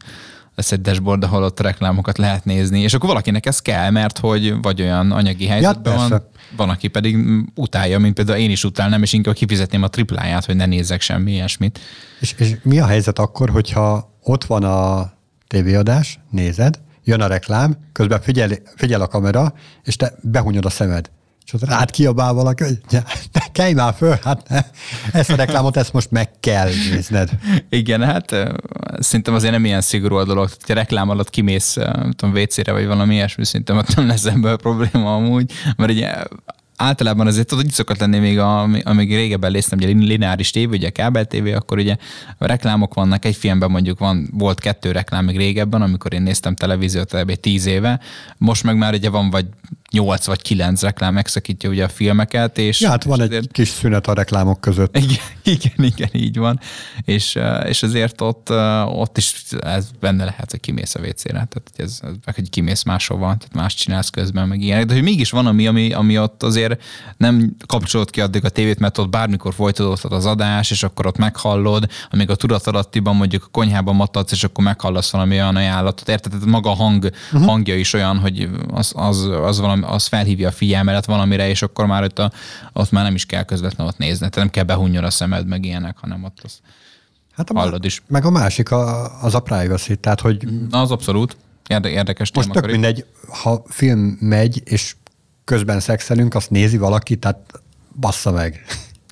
lesz 0.55 0.71
egy 0.71 0.81
dashboard, 0.81 1.23
ahol 1.23 1.43
ott 1.43 1.59
reklámokat 1.59 2.17
lehet 2.17 2.45
nézni, 2.45 2.79
és 2.79 2.93
akkor 2.93 3.09
valakinek 3.09 3.45
ez 3.45 3.59
kell, 3.59 3.89
mert 3.89 4.17
hogy 4.17 4.61
vagy 4.61 4.81
olyan 4.81 5.11
anyagi 5.11 5.45
helyzetben 5.45 5.93
ja, 5.93 6.07
van, 6.07 6.27
van, 6.55 6.69
aki 6.69 6.87
pedig 6.87 7.17
utálja, 7.55 7.99
mint 7.99 8.13
például 8.13 8.37
én 8.37 8.49
is 8.49 8.63
utálnám, 8.63 9.01
és 9.01 9.13
inkább 9.13 9.33
kifizetném 9.33 9.83
a 9.83 9.87
tripláját, 9.87 10.45
hogy 10.45 10.55
ne 10.55 10.65
nézzek 10.65 11.01
semmi 11.01 11.31
ilyesmit. 11.31 11.79
És, 12.19 12.35
és 12.37 12.55
mi 12.63 12.79
a 12.79 12.85
helyzet 12.85 13.19
akkor, 13.19 13.49
hogyha 13.49 14.15
ott 14.23 14.43
van 14.43 14.63
a 14.63 15.11
tévéadás, 15.47 16.19
nézed, 16.29 16.79
jön 17.03 17.21
a 17.21 17.27
reklám, 17.27 17.77
közben 17.91 18.21
figyel, 18.21 18.49
figyel 18.75 19.01
a 19.01 19.07
kamera, 19.07 19.53
és 19.83 19.95
te 19.95 20.13
behunyod 20.21 20.65
a 20.65 20.69
szemed 20.69 21.11
és 21.45 21.53
ott 21.53 21.65
rád 21.65 21.91
kiabál 21.91 22.33
valaki, 22.33 22.63
hogy 22.63 22.79
ja, 22.89 23.03
kelj 23.51 23.73
már 23.73 23.93
föl, 23.93 24.19
hát 24.23 24.49
ne. 24.49 24.59
ezt 25.11 25.29
a 25.29 25.35
reklámot, 25.35 25.77
ezt 25.77 25.93
most 25.93 26.11
meg 26.11 26.29
kell 26.39 26.69
nézned. 26.91 27.29
Igen, 27.69 28.03
hát 28.03 28.35
szerintem 28.99 29.33
azért 29.33 29.51
nem 29.51 29.65
ilyen 29.65 29.81
szigorú 29.81 30.15
a 30.15 30.23
dolog. 30.23 30.49
Ha 30.67 30.73
reklám 30.73 31.09
alatt 31.09 31.29
kimész, 31.29 31.77
tudom, 32.15 32.35
WC-re 32.35 32.71
vagy 32.71 32.85
valami 32.85 33.13
ilyesmi, 33.13 33.45
szerintem 33.45 33.77
ott 33.77 33.95
nem 33.95 34.07
lesz 34.07 34.25
ebből 34.25 34.57
probléma 34.57 35.15
amúgy, 35.15 35.51
mert 35.77 35.91
ugye 35.91 36.13
általában 36.81 37.27
azért 37.27 37.47
tudod, 37.47 37.63
hogy 37.63 37.73
szokott 37.73 37.99
lenni 37.99 38.19
még, 38.19 38.39
a, 38.39 38.61
amíg 38.83 39.15
régebben 39.15 39.51
néztem, 39.51 39.77
ugye 39.77 39.87
lineáris 39.87 40.51
tévé, 40.51 40.75
ugye 40.75 40.89
kábel 40.89 41.25
tévé, 41.25 41.53
akkor 41.53 41.77
ugye 41.77 41.95
a 42.37 42.45
reklámok 42.45 42.93
vannak, 42.93 43.25
egy 43.25 43.35
filmben 43.35 43.71
mondjuk 43.71 43.99
van, 43.99 44.29
volt 44.33 44.59
kettő 44.59 44.91
reklám 44.91 45.25
még 45.25 45.37
régebben, 45.37 45.81
amikor 45.81 46.13
én 46.13 46.21
néztem 46.21 46.55
televíziót 46.55 47.13
egy 47.13 47.39
tíz 47.39 47.65
éve, 47.65 47.99
most 48.37 48.63
meg 48.63 48.77
már 48.77 48.93
ugye 48.93 49.09
van 49.09 49.29
vagy 49.29 49.45
8 49.91 50.25
vagy 50.25 50.41
9 50.41 50.81
reklám 50.81 51.13
megszakítja 51.13 51.69
ugye 51.69 51.83
a 51.83 51.87
filmeket. 51.87 52.57
És, 52.57 52.81
ja, 52.81 52.89
hát 52.89 53.03
van 53.03 53.17
és 53.17 53.23
egy 53.23 53.31
azért... 53.31 53.51
kis 53.51 53.67
szünet 53.67 54.07
a 54.07 54.13
reklámok 54.13 54.61
között. 54.61 54.97
Igen, 54.97 55.17
igen, 55.55 55.73
igen 55.85 56.09
így 56.11 56.37
van. 56.37 56.59
És, 57.05 57.39
és 57.65 57.83
azért 57.83 58.21
ott, 58.21 58.49
ott 58.85 59.17
is 59.17 59.43
ez 59.61 59.89
benne 59.99 60.23
lehet, 60.23 60.51
hogy 60.51 60.59
kimész 60.59 60.95
a 60.95 60.99
WC-re, 60.99 61.31
tehát 61.31 61.71
ez, 61.75 61.99
ez, 62.01 62.35
hogy 62.35 62.49
kimész 62.49 62.83
máshova, 62.83 63.25
tehát 63.25 63.53
más 63.53 63.73
csinálsz 63.73 64.09
közben, 64.09 64.47
meg 64.47 64.61
ilyen. 64.61 64.87
De 64.87 64.93
hogy 64.93 65.03
mégis 65.03 65.29
van, 65.29 65.45
ami, 65.45 65.67
ami, 65.67 65.93
ami 65.93 66.19
ott 66.19 66.43
azért 66.43 66.70
nem 67.17 67.55
kapcsolod 67.65 68.09
ki 68.09 68.21
addig 68.21 68.45
a 68.45 68.49
tévét, 68.49 68.79
mert 68.79 68.97
ott 68.97 69.09
bármikor 69.09 69.53
folytatódhat 69.53 70.11
az 70.11 70.25
adás, 70.25 70.71
és 70.71 70.83
akkor 70.83 71.05
ott 71.05 71.17
meghallod, 71.17 71.89
amíg 72.09 72.29
a 72.29 72.35
tudatalattiban 72.35 73.15
mondjuk 73.15 73.43
a 73.43 73.49
konyhában 73.51 73.95
matadsz, 73.95 74.31
és 74.31 74.43
akkor 74.43 74.63
meghallasz 74.63 75.11
valami 75.11 75.35
olyan 75.35 75.55
ajánlatot. 75.55 76.09
Érted? 76.09 76.31
Tehát 76.31 76.45
maga 76.45 76.69
a 76.69 76.73
hang, 76.73 77.03
uh-huh. 77.03 77.49
hangja 77.49 77.75
is 77.75 77.93
olyan, 77.93 78.17
hogy 78.19 78.49
az, 78.71 78.91
az, 78.95 79.25
az 79.25 79.59
valami 79.59 79.83
az 79.85 80.05
felhívja 80.05 80.47
a 80.47 80.51
figyelmet 80.51 81.05
valamire, 81.05 81.49
és 81.49 81.61
akkor 81.61 81.85
már 81.85 82.03
ott, 82.03 82.19
a, 82.19 82.31
ott 82.73 82.91
már 82.91 83.03
nem 83.03 83.15
is 83.15 83.25
kell 83.25 83.43
közvetlenül 83.43 83.91
ott 83.93 83.99
nézni. 83.99 84.17
Tehát 84.17 84.35
nem 84.35 84.49
kell 84.49 84.63
behunjon 84.63 85.03
a 85.03 85.09
szemed, 85.09 85.47
meg 85.47 85.65
ilyenek, 85.65 85.97
hanem 85.97 86.23
ott 86.23 86.39
az 86.43 86.59
hát 87.35 87.49
a 87.49 87.59
hallod 87.59 87.85
is. 87.85 88.01
Meg 88.07 88.25
a 88.25 88.29
másik 88.29 88.71
a, 88.71 89.21
az 89.23 89.35
a 89.35 89.39
privacy, 89.39 89.95
tehát 89.95 90.21
hogy... 90.21 90.47
Az 90.71 90.91
abszolút. 90.91 91.37
Érde, 91.67 91.89
érdekes 91.89 92.31
Most 92.33 92.49
tök 92.49 92.71
mindegy, 92.71 93.05
ha 93.27 93.63
film 93.67 94.17
megy, 94.19 94.61
és 94.65 94.95
közben 95.51 95.79
szexelünk, 95.79 96.35
azt 96.35 96.49
nézi 96.49 96.77
valaki, 96.77 97.15
tehát 97.15 97.61
bassza 97.99 98.31
meg. 98.31 98.65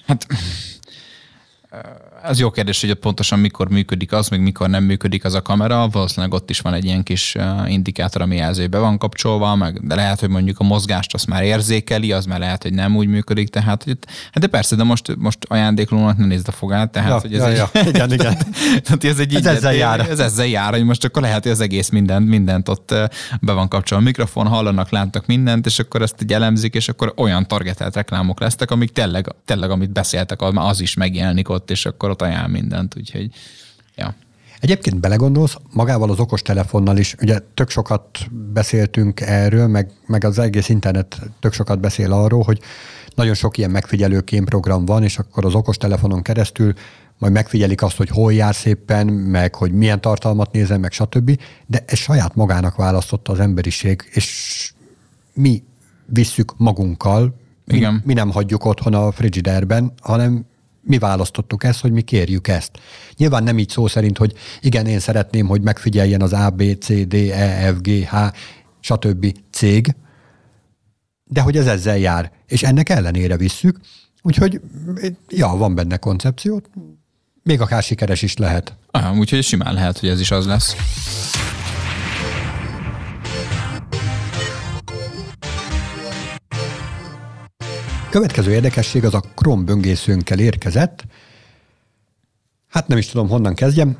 Hát 0.06 0.26
ez 2.24 2.40
jó 2.40 2.52
kérdés, 2.52 2.82
hogy 2.82 2.90
ott 2.90 3.00
pontosan 3.00 3.40
mikor 3.40 3.70
működik 3.70 4.12
az, 4.12 4.30
meg 4.30 4.42
mikor 4.42 4.70
nem 4.70 4.84
működik 4.84 5.26
az 5.26 5.34
a 5.34 5.42
kamera. 5.42 5.88
Valószínűleg 5.88 6.34
ott 6.34 6.50
is 6.50 6.60
van 6.60 6.74
egy 6.74 6.86
ilyen 6.86 7.04
kis 7.04 7.36
indikátor, 7.68 8.22
ami 8.22 8.36
jelzőbe 8.36 8.78
van 8.78 8.98
kapcsolva, 8.98 9.56
meg 9.56 9.88
de 9.88 9.96
lehet, 9.96 10.20
hogy 10.20 10.30
mondjuk 10.30 10.60
a 10.60 10.64
mozgást 10.64 11.14
azt 11.14 11.28
már 11.28 11.44
érzékeli, 11.44 12.12
az 12.12 12.26
már 12.26 12.40
lehet, 12.40 12.64
hogy 12.64 12.74
nem 12.74 12.96
úgy 12.96 13.08
működik. 13.08 13.50
Tehát, 13.50 13.84
hogy, 13.84 13.98
hát 14.32 14.40
de 14.40 14.48
persze, 14.48 14.76
de 14.76 14.84
most, 14.84 15.16
most 15.18 15.38
ajándéklónak 15.48 16.18
ne 16.18 16.26
nézd 16.26 16.48
a 16.48 16.52
fogát. 16.52 16.92
Tehát, 16.92 17.10
ja, 17.10 17.20
hogy 17.20 17.34
ez 17.34 17.42
ja, 17.42 17.48
egy, 17.48 17.58
ja. 17.74 17.90
igen, 17.90 18.14
igen. 18.14 18.38
tehát, 18.84 19.04
ez, 19.04 19.20
egy 19.20 19.36
ez 19.36 19.46
ezzel 19.46 19.74
jár. 19.74 20.00
Ez 20.10 20.20
ezzel 20.20 20.48
jár, 20.48 20.74
hogy 20.74 20.84
most 20.84 21.04
akkor 21.04 21.22
lehet, 21.22 21.44
hogy 21.44 21.52
az 21.52 21.60
egész 21.60 21.90
mindent, 21.90 22.28
mindent 22.28 22.70
ott 22.70 22.94
be 23.42 23.52
van 23.52 23.68
kapcsolva. 23.68 24.04
A 24.04 24.08
mikrofon, 24.08 24.48
hallanak, 24.48 24.90
látnak 24.90 25.26
mindent, 25.26 25.66
és 25.66 25.80
akkor 25.80 26.02
ezt 26.02 26.16
egy 26.20 26.34
elemzik, 26.34 26.74
és 26.74 26.90
akkor 26.90 27.14
olyan 27.18 27.48
targetelt 27.48 27.96
reklámok 27.96 28.40
lesznek, 28.40 28.72
amik 28.72 28.92
tényleg, 28.92 29.36
tényleg 29.46 29.70
amit 29.70 29.92
beszéltek, 29.92 30.42
az 30.42 30.82
is 30.82 30.94
megjelenik 30.94 31.50
ott, 31.50 31.72
és 31.72 31.86
akkor 31.86 32.09
ott 32.10 32.22
ajánl 32.22 32.48
mindent, 32.48 32.98
úgyhogy 32.98 33.30
ja. 33.96 34.16
Egyébként 34.60 35.00
belegondolsz, 35.00 35.58
magával 35.74 36.10
az 36.10 36.20
okostelefonnal 36.20 36.98
is, 36.98 37.16
ugye 37.22 37.40
tök 37.54 37.70
sokat 37.70 38.04
beszéltünk 38.54 39.22
erről, 39.22 39.68
meg, 39.68 39.92
meg 40.06 40.24
az 40.24 40.40
egész 40.40 40.70
internet 40.70 41.22
tök 41.40 41.54
sokat 41.54 41.80
beszél 41.80 42.14
arról, 42.14 42.44
hogy 42.44 42.60
nagyon 43.16 43.34
sok 43.34 43.58
ilyen 43.58 43.72
megfigyelő 43.72 44.22
kémprogram 44.22 44.86
van, 44.86 45.04
és 45.04 45.18
akkor 45.18 45.46
az 45.46 45.54
okostelefonon 45.54 46.22
keresztül 46.22 46.74
majd 47.18 47.34
megfigyelik 47.34 47.82
azt, 47.82 47.98
hogy 47.98 48.10
hol 48.10 48.34
jár 48.34 48.56
szépen, 48.56 49.08
meg 49.08 49.56
hogy 49.56 49.72
milyen 49.72 50.02
tartalmat 50.02 50.52
nézem, 50.52 50.80
meg 50.80 50.92
stb. 50.92 51.40
De 51.66 51.84
ez 51.88 51.98
saját 51.98 52.36
magának 52.36 52.76
választotta 52.76 53.32
az 53.32 53.40
emberiség, 53.40 54.10
és 54.12 54.72
mi 55.34 55.64
visszük 56.06 56.54
magunkkal, 56.58 57.36
Igen. 57.68 57.94
Mi, 57.94 58.00
mi 58.04 58.14
nem 58.14 58.32
hagyjuk 58.32 58.66
otthon 58.66 58.94
a 58.94 59.12
frigiderben, 59.12 59.94
hanem 60.02 60.46
mi 60.82 60.98
választottuk 60.98 61.64
ezt, 61.64 61.82
hogy 61.82 61.92
mi 61.92 62.02
kérjük 62.02 62.48
ezt. 62.48 62.72
Nyilván 63.18 63.44
nem 63.44 63.58
így 63.58 63.70
szó 63.70 63.88
szerint, 63.88 64.18
hogy 64.18 64.34
igen, 64.62 64.86
én 64.86 65.00
szeretném, 65.00 65.48
hogy 65.48 65.62
megfigyeljen 65.62 66.22
az 66.22 66.34
A, 66.34 66.50
B, 66.50 66.64
C, 66.80 67.08
D, 67.08 67.14
E, 67.14 67.74
F, 67.74 67.82
G, 67.82 67.90
H, 67.90 68.16
stb. 68.80 69.38
cég, 69.52 69.96
de 71.24 71.42
hogy 71.42 71.58
ez 71.58 71.68
ezzel 71.68 71.98
jár. 71.98 72.32
És 72.46 72.64
ennek 72.64 72.90
ellenére 72.90 73.38
visszük, 73.38 73.80
úgyhogy 74.22 74.62
ja, 75.28 75.48
van 75.48 75.76
benne 75.76 75.98
koncepció, 75.98 76.62
még 77.44 77.62
akár 77.62 77.84
sikeres 77.84 78.22
is 78.22 78.38
lehet. 78.38 78.78
Aha, 78.92 79.16
úgyhogy 79.16 79.44
simán 79.44 79.74
lehet, 79.74 80.00
hogy 80.00 80.10
ez 80.10 80.20
is 80.20 80.32
az 80.32 80.46
lesz. 80.46 80.76
Következő 88.10 88.52
érdekesség 88.52 89.06
az 89.06 89.14
a 89.14 89.24
Chrome 89.36 89.64
böngészőnkkel 89.64 90.40
érkezett. 90.40 91.04
Hát 92.68 92.88
nem 92.88 92.98
is 92.98 93.08
tudom, 93.08 93.28
honnan 93.28 93.54
kezdjem. 93.56 93.98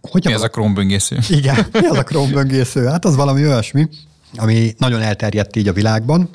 Hogy 0.00 0.24
mi 0.24 0.32
az 0.32 0.42
a 0.42 0.48
Chrome 0.48 0.74
böngésző? 0.74 1.18
Igen, 1.28 1.66
mi 1.72 1.86
az 1.86 1.96
a 1.96 2.02
Chrome 2.02 2.32
böngésző? 2.32 2.84
Hát 2.84 3.04
az 3.04 3.16
valami 3.16 3.46
olyasmi, 3.46 3.88
ami 4.36 4.74
nagyon 4.78 5.00
elterjedt 5.00 5.56
így 5.56 5.68
a 5.68 5.72
világban. 5.72 6.28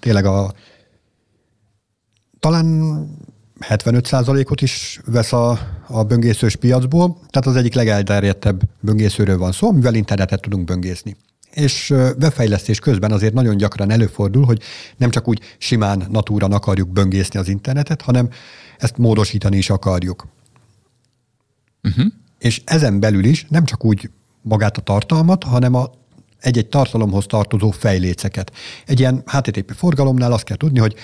Tényleg 0.00 0.24
a 0.24 0.52
talán 2.40 3.06
75%-ot 3.60 4.62
is 4.62 5.00
vesz 5.06 5.32
a, 5.32 5.58
a 5.86 6.04
böngészős 6.04 6.56
piacból, 6.56 7.18
tehát 7.28 7.46
az 7.46 7.56
egyik 7.56 7.74
legelterjedtebb 7.74 8.62
böngészőről 8.80 9.38
van 9.38 9.52
szó, 9.52 9.68
amivel 9.68 9.94
internetet 9.94 10.40
tudunk 10.40 10.64
böngészni 10.64 11.16
és 11.50 11.90
webfejlesztés 11.90 12.78
közben 12.78 13.12
azért 13.12 13.34
nagyon 13.34 13.56
gyakran 13.56 13.90
előfordul, 13.90 14.44
hogy 14.44 14.62
nem 14.96 15.10
csak 15.10 15.28
úgy 15.28 15.40
simán 15.58 16.06
natúran 16.10 16.52
akarjuk 16.52 16.88
böngészni 16.88 17.38
az 17.38 17.48
internetet, 17.48 18.02
hanem 18.02 18.28
ezt 18.78 18.96
módosítani 18.96 19.56
is 19.56 19.70
akarjuk. 19.70 20.26
Uh-huh. 21.82 22.06
És 22.38 22.62
ezen 22.64 23.00
belül 23.00 23.24
is 23.24 23.46
nem 23.48 23.64
csak 23.64 23.84
úgy 23.84 24.10
magát 24.42 24.76
a 24.76 24.80
tartalmat, 24.80 25.44
hanem 25.44 25.74
a 25.74 25.90
egy-egy 26.40 26.68
tartalomhoz 26.68 27.26
tartozó 27.26 27.70
fejléceket. 27.70 28.52
Egy 28.86 28.98
ilyen 28.98 29.22
HTTP 29.26 29.72
forgalomnál 29.76 30.32
azt 30.32 30.44
kell 30.44 30.56
tudni, 30.56 30.78
hogy 30.78 30.94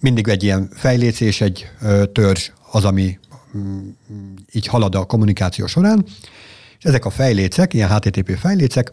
mindig 0.00 0.28
egy 0.28 0.42
ilyen 0.42 0.68
fejléc 0.72 1.20
és 1.20 1.40
egy 1.40 1.70
ö, 1.82 2.06
törzs 2.06 2.50
az, 2.70 2.84
ami 2.84 3.18
mm, 3.56 3.88
így 4.52 4.66
halad 4.66 4.94
a 4.94 5.04
kommunikáció 5.04 5.66
során, 5.66 6.04
és 6.78 6.84
ezek 6.84 7.04
a 7.04 7.10
fejlécek, 7.10 7.74
ilyen 7.74 7.94
HTTP 7.94 8.36
fejlécek 8.38 8.92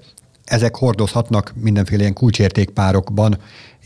ezek 0.52 0.76
hordozhatnak 0.76 1.54
mindenféle 1.56 2.02
ilyen 2.02 2.14
kulcsértékpárokban 2.14 3.38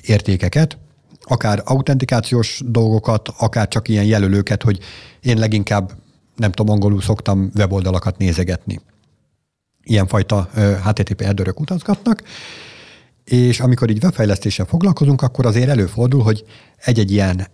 értékeket, 0.01 0.77
akár 1.21 1.61
autentikációs 1.65 2.61
dolgokat, 2.65 3.29
akár 3.37 3.67
csak 3.67 3.87
ilyen 3.87 4.05
jelölőket, 4.05 4.63
hogy 4.63 4.79
én 5.21 5.37
leginkább, 5.37 5.91
nem 6.35 6.51
tudom, 6.51 6.73
angolul 6.73 7.01
szoktam 7.01 7.51
weboldalakat 7.55 8.17
nézegetni. 8.17 8.79
Ilyenfajta 9.83 10.49
HTTP 10.83 11.21
headerök 11.21 11.59
utazgatnak, 11.59 12.23
és 13.23 13.59
amikor 13.59 13.89
így 13.89 14.03
webfejlesztéssel 14.03 14.65
foglalkozunk, 14.65 15.21
akkor 15.21 15.45
azért 15.45 15.69
előfordul, 15.69 16.23
hogy 16.23 16.45
egy-egy 16.77 17.11
ilyen 17.11 17.47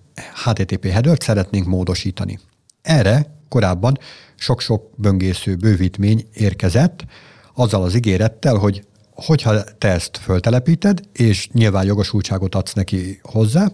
HTTP 0.43 0.86
headert 0.86 1.21
szeretnénk 1.21 1.65
módosítani. 1.67 2.39
Erre 2.82 3.26
korábban 3.50 3.97
sok-sok 4.36 4.89
böngésző 4.95 5.56
bővítmény 5.56 6.28
érkezett, 6.34 7.06
azzal 7.54 7.84
az 7.84 7.95
ígérettel, 7.95 8.56
hogy 8.56 8.84
hogyha 9.13 9.63
te 9.63 9.88
ezt 9.88 10.17
föltelepíted, 10.17 11.00
és 11.13 11.50
nyilván 11.52 11.86
jogosultságot 11.86 12.56
adsz 12.56 12.74
neki 12.74 13.19
hozzá, 13.24 13.71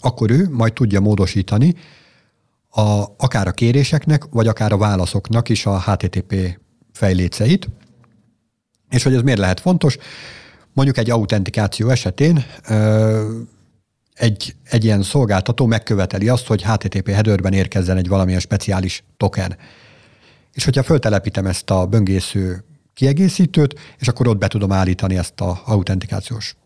akkor 0.00 0.30
ő 0.30 0.48
majd 0.50 0.72
tudja 0.72 1.00
módosítani 1.00 1.74
a, 2.70 3.04
akár 3.16 3.46
a 3.46 3.52
kéréseknek, 3.52 4.24
vagy 4.30 4.46
akár 4.46 4.72
a 4.72 4.76
válaszoknak 4.76 5.48
is 5.48 5.66
a 5.66 5.80
HTTP 5.80 6.58
fejléceit. 6.92 7.68
És 8.90 9.02
hogy 9.02 9.14
ez 9.14 9.22
miért 9.22 9.38
lehet 9.38 9.60
fontos? 9.60 9.98
Mondjuk 10.72 10.98
egy 10.98 11.10
autentikáció 11.10 11.88
esetén 11.88 12.44
egy, 14.14 14.54
egy 14.64 14.84
ilyen 14.84 15.02
szolgáltató 15.02 15.66
megköveteli 15.66 16.28
azt, 16.28 16.46
hogy 16.46 16.62
HTTP 16.62 17.08
headerben 17.08 17.52
érkezzen 17.52 17.96
egy 17.96 18.08
valamilyen 18.08 18.40
speciális 18.40 19.04
token. 19.16 19.56
És 20.52 20.64
hogyha 20.64 20.82
föltelepítem 20.82 21.46
ezt 21.46 21.70
a 21.70 21.86
böngésző 21.86 22.64
kiegészítőt, 22.98 23.74
és 23.98 24.08
akkor 24.08 24.28
ott 24.28 24.38
be 24.38 24.48
tudom 24.48 24.72
állítani 24.72 25.16
ezt 25.16 25.40
a 25.40 25.62
autentikációs 25.64 26.56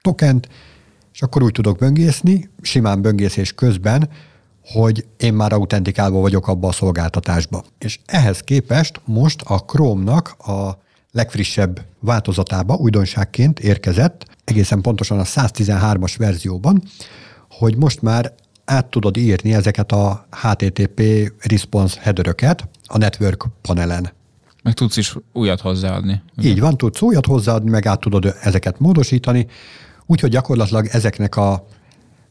tokent, 0.00 0.48
és 1.12 1.22
akkor 1.22 1.42
úgy 1.42 1.52
tudok 1.52 1.78
böngészni, 1.78 2.50
simán 2.62 3.02
böngészés 3.02 3.52
közben, 3.52 4.08
hogy 4.64 5.06
én 5.16 5.34
már 5.34 5.52
autentikálva 5.52 6.20
vagyok 6.20 6.48
abba 6.48 6.68
a 6.68 6.72
szolgáltatásba. 6.72 7.64
És 7.78 7.98
ehhez 8.06 8.40
képest 8.40 9.00
most 9.04 9.42
a 9.42 9.58
Chrome-nak 9.58 10.28
a 10.38 10.78
legfrissebb 11.10 11.84
változatába 12.00 12.74
újdonságként 12.74 13.60
érkezett, 13.60 14.26
egészen 14.44 14.80
pontosan 14.80 15.18
a 15.18 15.24
113-as 15.24 16.14
verzióban, 16.18 16.82
hogy 17.50 17.76
most 17.76 18.02
már 18.02 18.34
át 18.64 18.86
tudod 18.86 19.16
írni 19.16 19.54
ezeket 19.54 19.92
a 19.92 20.26
HTTP 20.30 21.02
response 21.38 22.00
headeröket 22.00 22.68
a 22.86 22.98
network 22.98 23.46
panelen. 23.62 24.12
Meg 24.64 24.74
tudsz 24.74 24.96
is 24.96 25.16
újat 25.32 25.60
hozzáadni. 25.60 26.22
Ugye? 26.36 26.48
Így 26.48 26.60
van, 26.60 26.76
tudsz 26.76 27.00
újat 27.00 27.26
hozzáadni, 27.26 27.70
meg 27.70 27.86
át 27.86 28.00
tudod 28.00 28.34
ezeket 28.40 28.78
módosítani, 28.78 29.46
úgyhogy 30.06 30.30
gyakorlatilag 30.30 30.86
ezeknek 30.86 31.36
a 31.36 31.66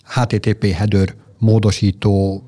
HTTP 0.04 0.66
header 0.66 1.16
módosító 1.38 2.44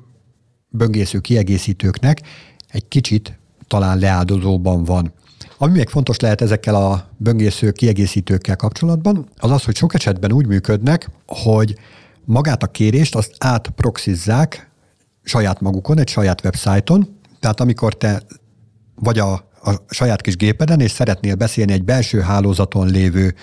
böngésző 0.68 1.18
kiegészítőknek 1.18 2.20
egy 2.68 2.88
kicsit 2.88 3.38
talán 3.66 3.98
leáldozóban 3.98 4.84
van. 4.84 5.12
Ami 5.58 5.72
még 5.72 5.88
fontos 5.88 6.18
lehet 6.18 6.40
ezekkel 6.40 6.74
a 6.74 7.08
böngésző 7.16 7.70
kiegészítőkkel 7.70 8.56
kapcsolatban, 8.56 9.28
az 9.36 9.50
az, 9.50 9.64
hogy 9.64 9.76
sok 9.76 9.94
esetben 9.94 10.32
úgy 10.32 10.46
működnek, 10.46 11.10
hogy 11.26 11.78
magát 12.24 12.62
a 12.62 12.66
kérést 12.66 13.14
azt 13.14 13.34
átproxizzák 13.38 14.70
saját 15.22 15.60
magukon, 15.60 15.98
egy 15.98 16.08
saját 16.08 16.44
websájton, 16.44 17.18
tehát 17.40 17.60
amikor 17.60 17.96
te 17.96 18.22
vagy 18.94 19.18
a, 19.18 19.45
a 19.66 19.84
saját 19.88 20.20
kis 20.20 20.36
gépeden, 20.36 20.80
és 20.80 20.90
szeretnél 20.90 21.34
beszélni 21.34 21.72
egy 21.72 21.84
belső 21.84 22.20
hálózaton 22.20 22.86
lévő 22.86 23.34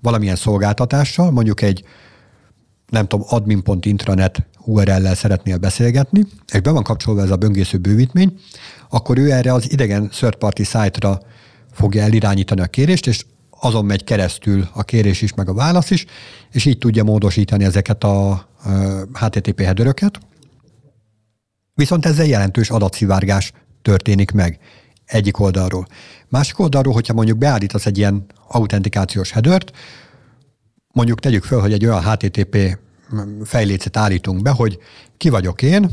valamilyen 0.00 0.36
szolgáltatással, 0.36 1.30
mondjuk 1.30 1.62
egy 1.62 1.84
nem 2.90 3.06
tudom, 3.06 3.26
admin.intranet 3.28 4.46
URL-lel 4.64 5.14
szeretnél 5.14 5.58
beszélgetni, 5.58 6.24
és 6.52 6.60
be 6.60 6.70
van 6.70 6.82
kapcsolva 6.82 7.22
ez 7.22 7.30
a 7.30 7.36
böngésző 7.36 7.78
bővítmény, 7.78 8.38
akkor 8.88 9.18
ő 9.18 9.32
erre 9.32 9.52
az 9.52 9.70
idegen 9.72 10.08
third 10.08 10.34
party 10.34 10.62
site-ra 10.62 11.20
fogja 11.72 12.02
elirányítani 12.02 12.60
a 12.60 12.66
kérést, 12.66 13.06
és 13.06 13.24
azon 13.50 13.84
megy 13.84 14.04
keresztül 14.04 14.68
a 14.72 14.82
kérés 14.82 15.22
is, 15.22 15.34
meg 15.34 15.48
a 15.48 15.54
válasz 15.54 15.90
is, 15.90 16.04
és 16.50 16.64
így 16.64 16.78
tudja 16.78 17.04
módosítani 17.04 17.64
ezeket 17.64 18.04
a 18.04 18.48
HTTP 19.12 19.60
headeröket. 19.60 20.18
Viszont 21.74 22.06
ezzel 22.06 22.26
jelentős 22.26 22.70
adatszivárgás 22.70 23.52
történik 23.82 24.30
meg 24.30 24.58
egyik 25.12 25.38
oldalról. 25.38 25.86
Másik 26.28 26.58
oldalról, 26.58 26.94
hogyha 26.94 27.14
mondjuk 27.14 27.38
beállítasz 27.38 27.86
egy 27.86 27.98
ilyen 27.98 28.24
autentikációs 28.48 29.30
headert, 29.30 29.72
mondjuk 30.92 31.20
tegyük 31.20 31.44
föl, 31.44 31.60
hogy 31.60 31.72
egy 31.72 31.86
olyan 31.86 32.02
HTTP 32.02 32.78
fejlécet 33.44 33.96
állítunk 33.96 34.42
be, 34.42 34.50
hogy 34.50 34.78
ki 35.16 35.28
vagyok 35.28 35.62
én, 35.62 35.90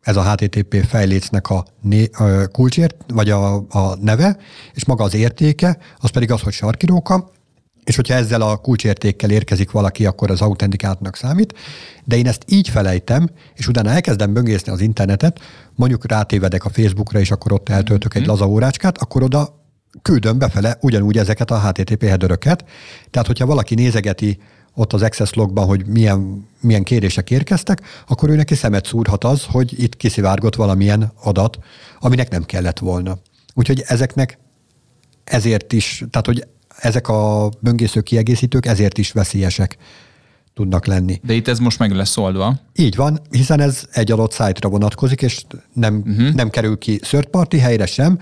ez 0.00 0.16
a 0.16 0.32
HTTP 0.32 0.86
fejlécnek 0.86 1.50
a, 1.50 1.64
né, 1.80 2.10
kulcsért, 2.52 2.96
vagy 3.06 3.30
a, 3.30 3.54
a 3.56 3.96
neve, 4.00 4.36
és 4.74 4.84
maga 4.84 5.04
az 5.04 5.14
értéke, 5.14 5.78
az 5.98 6.10
pedig 6.10 6.30
az, 6.30 6.40
hogy 6.40 6.52
sarkiróka, 6.52 7.30
és 7.90 7.96
hogyha 7.96 8.14
ezzel 8.14 8.42
a 8.42 8.56
kulcsértékkel 8.56 9.30
érkezik 9.30 9.70
valaki, 9.70 10.06
akkor 10.06 10.30
az 10.30 10.40
autentikátnak 10.40 11.16
számít, 11.16 11.54
de 12.04 12.16
én 12.16 12.26
ezt 12.26 12.44
így 12.48 12.68
felejtem, 12.68 13.30
és 13.54 13.68
utána 13.68 13.90
elkezdem 13.90 14.32
böngészni 14.32 14.72
az 14.72 14.80
internetet, 14.80 15.40
mondjuk 15.74 16.06
rátévedek 16.06 16.64
a 16.64 16.68
Facebookra, 16.68 17.18
és 17.18 17.30
akkor 17.30 17.52
ott 17.52 17.68
eltöltök 17.68 18.14
egy 18.14 18.20
mhm. 18.20 18.30
laza 18.30 18.46
órácskát, 18.48 18.98
akkor 18.98 19.22
oda 19.22 19.64
küldöm 20.02 20.38
befele 20.38 20.76
ugyanúgy 20.80 21.18
ezeket 21.18 21.50
a 21.50 21.60
HTTP 21.60 22.02
headeröket. 22.02 22.64
Tehát, 23.10 23.26
hogyha 23.26 23.46
valaki 23.46 23.74
nézegeti 23.74 24.38
ott 24.74 24.92
az 24.92 25.02
Access 25.02 25.32
logban, 25.32 25.66
hogy 25.66 25.86
milyen, 25.86 26.48
milyen 26.60 26.82
kérések 26.82 27.30
érkeztek, 27.30 27.80
akkor 28.08 28.28
ő 28.28 28.36
neki 28.36 28.54
szemet 28.54 28.86
szúrhat 28.86 29.24
az, 29.24 29.44
hogy 29.44 29.82
itt 29.82 29.96
kiszivárgott 29.96 30.54
valamilyen 30.54 31.12
adat, 31.22 31.58
aminek 32.00 32.30
nem 32.30 32.44
kellett 32.44 32.78
volna. 32.78 33.18
Úgyhogy 33.54 33.82
ezeknek 33.86 34.38
ezért 35.24 35.72
is, 35.72 36.04
tehát 36.10 36.26
hogy 36.26 36.44
ezek 36.80 37.08
a 37.08 37.50
böngésző 37.60 38.00
kiegészítők 38.00 38.66
ezért 38.66 38.98
is 38.98 39.12
veszélyesek 39.12 39.76
tudnak 40.54 40.86
lenni. 40.86 41.20
De 41.22 41.32
itt 41.32 41.48
ez 41.48 41.58
most 41.58 41.78
meg 41.78 41.92
lesz 41.92 42.16
oldva. 42.16 42.58
Így 42.74 42.96
van, 42.96 43.20
hiszen 43.30 43.60
ez 43.60 43.84
egy 43.92 44.10
adott 44.10 44.32
szájtra 44.32 44.68
vonatkozik, 44.68 45.22
és 45.22 45.44
nem, 45.72 46.02
uh-huh. 46.06 46.34
nem 46.34 46.50
kerül 46.50 46.78
ki 46.78 46.98
third 46.98 47.26
party 47.26 47.56
helyre 47.56 47.86
sem, 47.86 48.18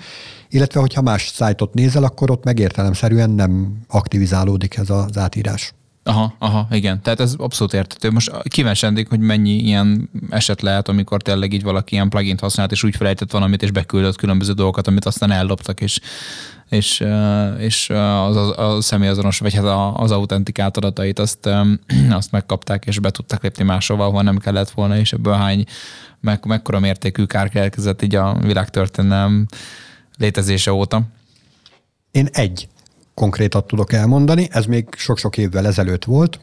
illetve 0.49 0.81
hogyha 0.81 1.03
más 1.03 1.29
szájtot 1.29 1.75
nézel, 1.75 2.05
akkor 2.05 2.31
ott 2.31 2.44
megértelemszerűen 2.44 3.31
nem 3.31 3.79
aktivizálódik 3.88 4.77
ez 4.77 4.90
az 4.90 5.18
átírás. 5.18 5.73
Aha, 6.09 6.35
aha, 6.38 6.66
igen. 6.71 7.03
Tehát 7.03 7.21
ez 7.21 7.35
abszolút 7.38 7.73
értető. 7.73 8.11
Most 8.11 8.33
kíváncsi 8.42 9.07
hogy 9.09 9.18
mennyi 9.18 9.51
ilyen 9.51 10.11
eset 10.31 10.62
lehet, 10.62 10.88
amikor 10.88 11.23
tényleg 11.23 11.53
így 11.53 11.62
valaki 11.62 11.94
ilyen 11.94 12.09
plugin 12.09 12.37
használt, 12.40 12.73
és 12.73 12.83
úgy 12.83 12.97
felejtett 12.97 13.31
valamit, 13.31 13.62
és 13.62 13.71
beküldött 13.71 14.16
különböző 14.16 14.53
dolgokat, 14.53 14.87
amit 14.87 15.05
aztán 15.05 15.31
elloptak, 15.31 15.81
és, 15.81 16.01
és, 16.68 17.05
és 17.59 17.90
az, 17.90 18.37
az, 18.37 18.59
a 18.59 18.81
személyazonos, 18.81 19.38
vagy 19.38 19.55
hát 19.55 19.94
az 19.94 20.11
autentikát 20.11 20.77
adatait 20.77 21.18
azt, 21.18 21.49
azt 22.11 22.33
megkapták, 22.33 22.87
és 22.87 22.99
be 22.99 23.11
tudtak 23.11 23.42
lépni 23.42 23.64
máshova, 23.64 24.05
ahol 24.05 24.23
nem 24.23 24.38
kellett 24.38 24.71
volna, 24.71 24.97
és 24.97 25.12
ebből 25.12 25.35
hány, 25.35 25.64
meg, 26.21 26.44
mekkora 26.44 26.79
mértékű 26.79 27.25
kár 27.25 27.49
keletkezett 27.49 28.03
így 28.03 28.14
a 28.14 28.37
világtörténelem 28.42 29.47
létezése 30.18 30.73
óta. 30.73 31.03
Én 32.11 32.29
egy 32.33 32.68
konkrétat 33.18 33.66
tudok 33.66 33.92
elmondani, 33.92 34.48
ez 34.50 34.64
még 34.64 34.88
sok-sok 34.96 35.37
évvel 35.37 35.66
ezelőtt 35.66 36.04
volt. 36.04 36.40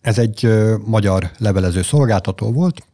Ez 0.00 0.18
egy 0.18 0.48
magyar 0.84 1.30
levelező 1.38 1.82
szolgáltató 1.82 2.52
volt, 2.52 2.86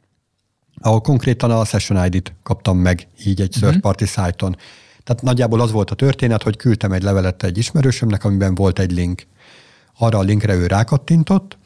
ahol 0.80 1.00
konkrétan 1.00 1.50
a 1.50 1.64
Session 1.64 2.04
ID-t 2.04 2.32
kaptam 2.42 2.78
meg 2.78 3.06
így 3.24 3.40
egy 3.40 3.50
third 3.50 3.72
mhm. 3.72 3.80
party 3.80 4.04
szájton. 4.04 4.56
Tehát 5.04 5.22
nagyjából 5.22 5.60
az 5.60 5.70
volt 5.70 5.90
a 5.90 5.94
történet, 5.94 6.42
hogy 6.42 6.56
küldtem 6.56 6.92
egy 6.92 7.02
levelet 7.02 7.42
egy 7.42 7.58
ismerősömnek, 7.58 8.24
amiben 8.24 8.54
volt 8.54 8.78
egy 8.78 8.92
link. 8.92 9.22
Arra 9.98 10.18
a 10.18 10.22
linkre 10.22 10.54
ő 10.54 10.66
rákattintott, 10.66 11.58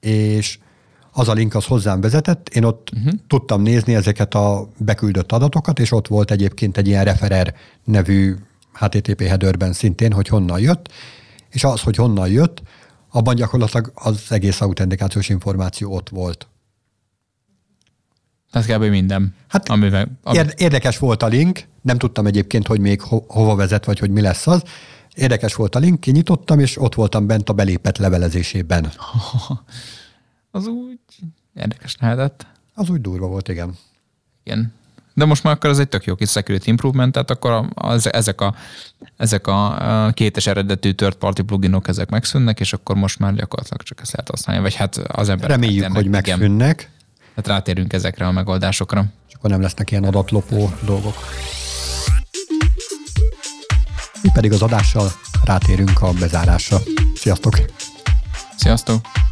és 0.00 0.58
az 1.12 1.28
a 1.28 1.32
link 1.32 1.54
az 1.54 1.64
hozzám 1.64 2.00
vezetett, 2.00 2.48
én 2.48 2.64
ott 2.64 2.90
uh-huh. 2.96 3.12
tudtam 3.26 3.62
nézni 3.62 3.94
ezeket 3.94 4.34
a 4.34 4.68
beküldött 4.78 5.32
adatokat, 5.32 5.78
és 5.78 5.92
ott 5.92 6.06
volt 6.06 6.30
egyébként 6.30 6.76
egy 6.76 6.86
ilyen 6.86 7.04
referer 7.04 7.54
nevű 7.84 8.34
HTTP 8.78 9.22
headerben 9.22 9.72
szintén, 9.72 10.12
hogy 10.12 10.28
honnan 10.28 10.60
jött, 10.60 10.92
és 11.48 11.64
az, 11.64 11.80
hogy 11.80 11.96
honnan 11.96 12.28
jött, 12.28 12.62
abban 13.10 13.34
gyakorlatilag 13.34 13.90
az 13.94 14.26
egész 14.28 14.60
autentikációs 14.60 15.28
információ 15.28 15.94
ott 15.94 16.08
volt. 16.08 16.46
Ez 18.50 18.66
kb. 18.66 18.82
minden. 18.82 19.34
Hát 19.48 19.68
amivel, 19.68 20.08
ami... 20.22 20.38
érdekes 20.56 20.98
volt 20.98 21.22
a 21.22 21.26
link, 21.26 21.62
nem 21.82 21.98
tudtam 21.98 22.26
egyébként, 22.26 22.66
hogy 22.66 22.80
még 22.80 23.00
ho- 23.00 23.24
hova 23.30 23.54
vezet, 23.54 23.84
vagy 23.84 23.98
hogy 23.98 24.10
mi 24.10 24.20
lesz 24.20 24.46
az. 24.46 24.62
Érdekes 25.14 25.54
volt 25.54 25.74
a 25.74 25.78
link, 25.78 26.00
kinyitottam, 26.00 26.60
és 26.60 26.80
ott 26.80 26.94
voltam 26.94 27.26
bent 27.26 27.48
a 27.48 27.52
belépett 27.52 27.96
levelezésében. 27.96 28.92
az 30.50 30.66
úgy 30.66 30.98
érdekes 31.54 31.96
lehetett. 32.00 32.46
Az 32.74 32.90
úgy 32.90 33.00
durva 33.00 33.26
volt, 33.26 33.48
igen. 33.48 33.76
Igen. 34.44 34.72
De 35.16 35.24
most 35.24 35.42
már 35.42 35.54
akkor 35.54 35.70
ez 35.70 35.78
egy 35.78 35.88
tök 35.88 36.04
jó 36.04 36.14
kis 36.14 36.30
security 36.30 36.66
improvement, 36.66 37.12
tehát 37.12 37.30
akkor 37.30 37.68
az, 37.74 38.12
ezek, 38.12 38.40
a, 38.40 38.54
ezek 39.16 39.46
a 39.46 40.10
kétes 40.14 40.46
eredetű 40.46 40.92
third 40.92 41.14
party 41.14 41.40
pluginok 41.40 41.88
ezek 41.88 42.08
megszűnnek, 42.10 42.60
és 42.60 42.72
akkor 42.72 42.96
most 42.96 43.18
már 43.18 43.34
gyakorlatilag 43.34 43.82
csak 43.82 44.00
ezt 44.00 44.12
lehet 44.12 44.30
használni, 44.30 44.62
vagy 44.62 44.74
hát 44.74 44.96
az 44.96 45.28
emberek. 45.28 45.56
Reméljük, 45.56 45.84
hát 45.84 45.92
hogy 45.92 46.08
megszűnnek. 46.08 46.90
Hát 47.36 47.46
rátérünk 47.46 47.92
ezekre 47.92 48.26
a 48.26 48.32
megoldásokra. 48.32 49.04
És 49.28 49.34
akkor 49.34 49.50
nem 49.50 49.60
lesznek 49.60 49.90
ilyen 49.90 50.04
adatlopó 50.04 50.72
dolgok. 50.84 51.16
Mi 54.22 54.30
pedig 54.32 54.52
az 54.52 54.62
adással 54.62 55.12
rátérünk 55.44 56.02
a 56.02 56.12
bezárásra. 56.12 56.78
Sziasztok! 57.14 57.58
Sziasztok! 58.56 59.25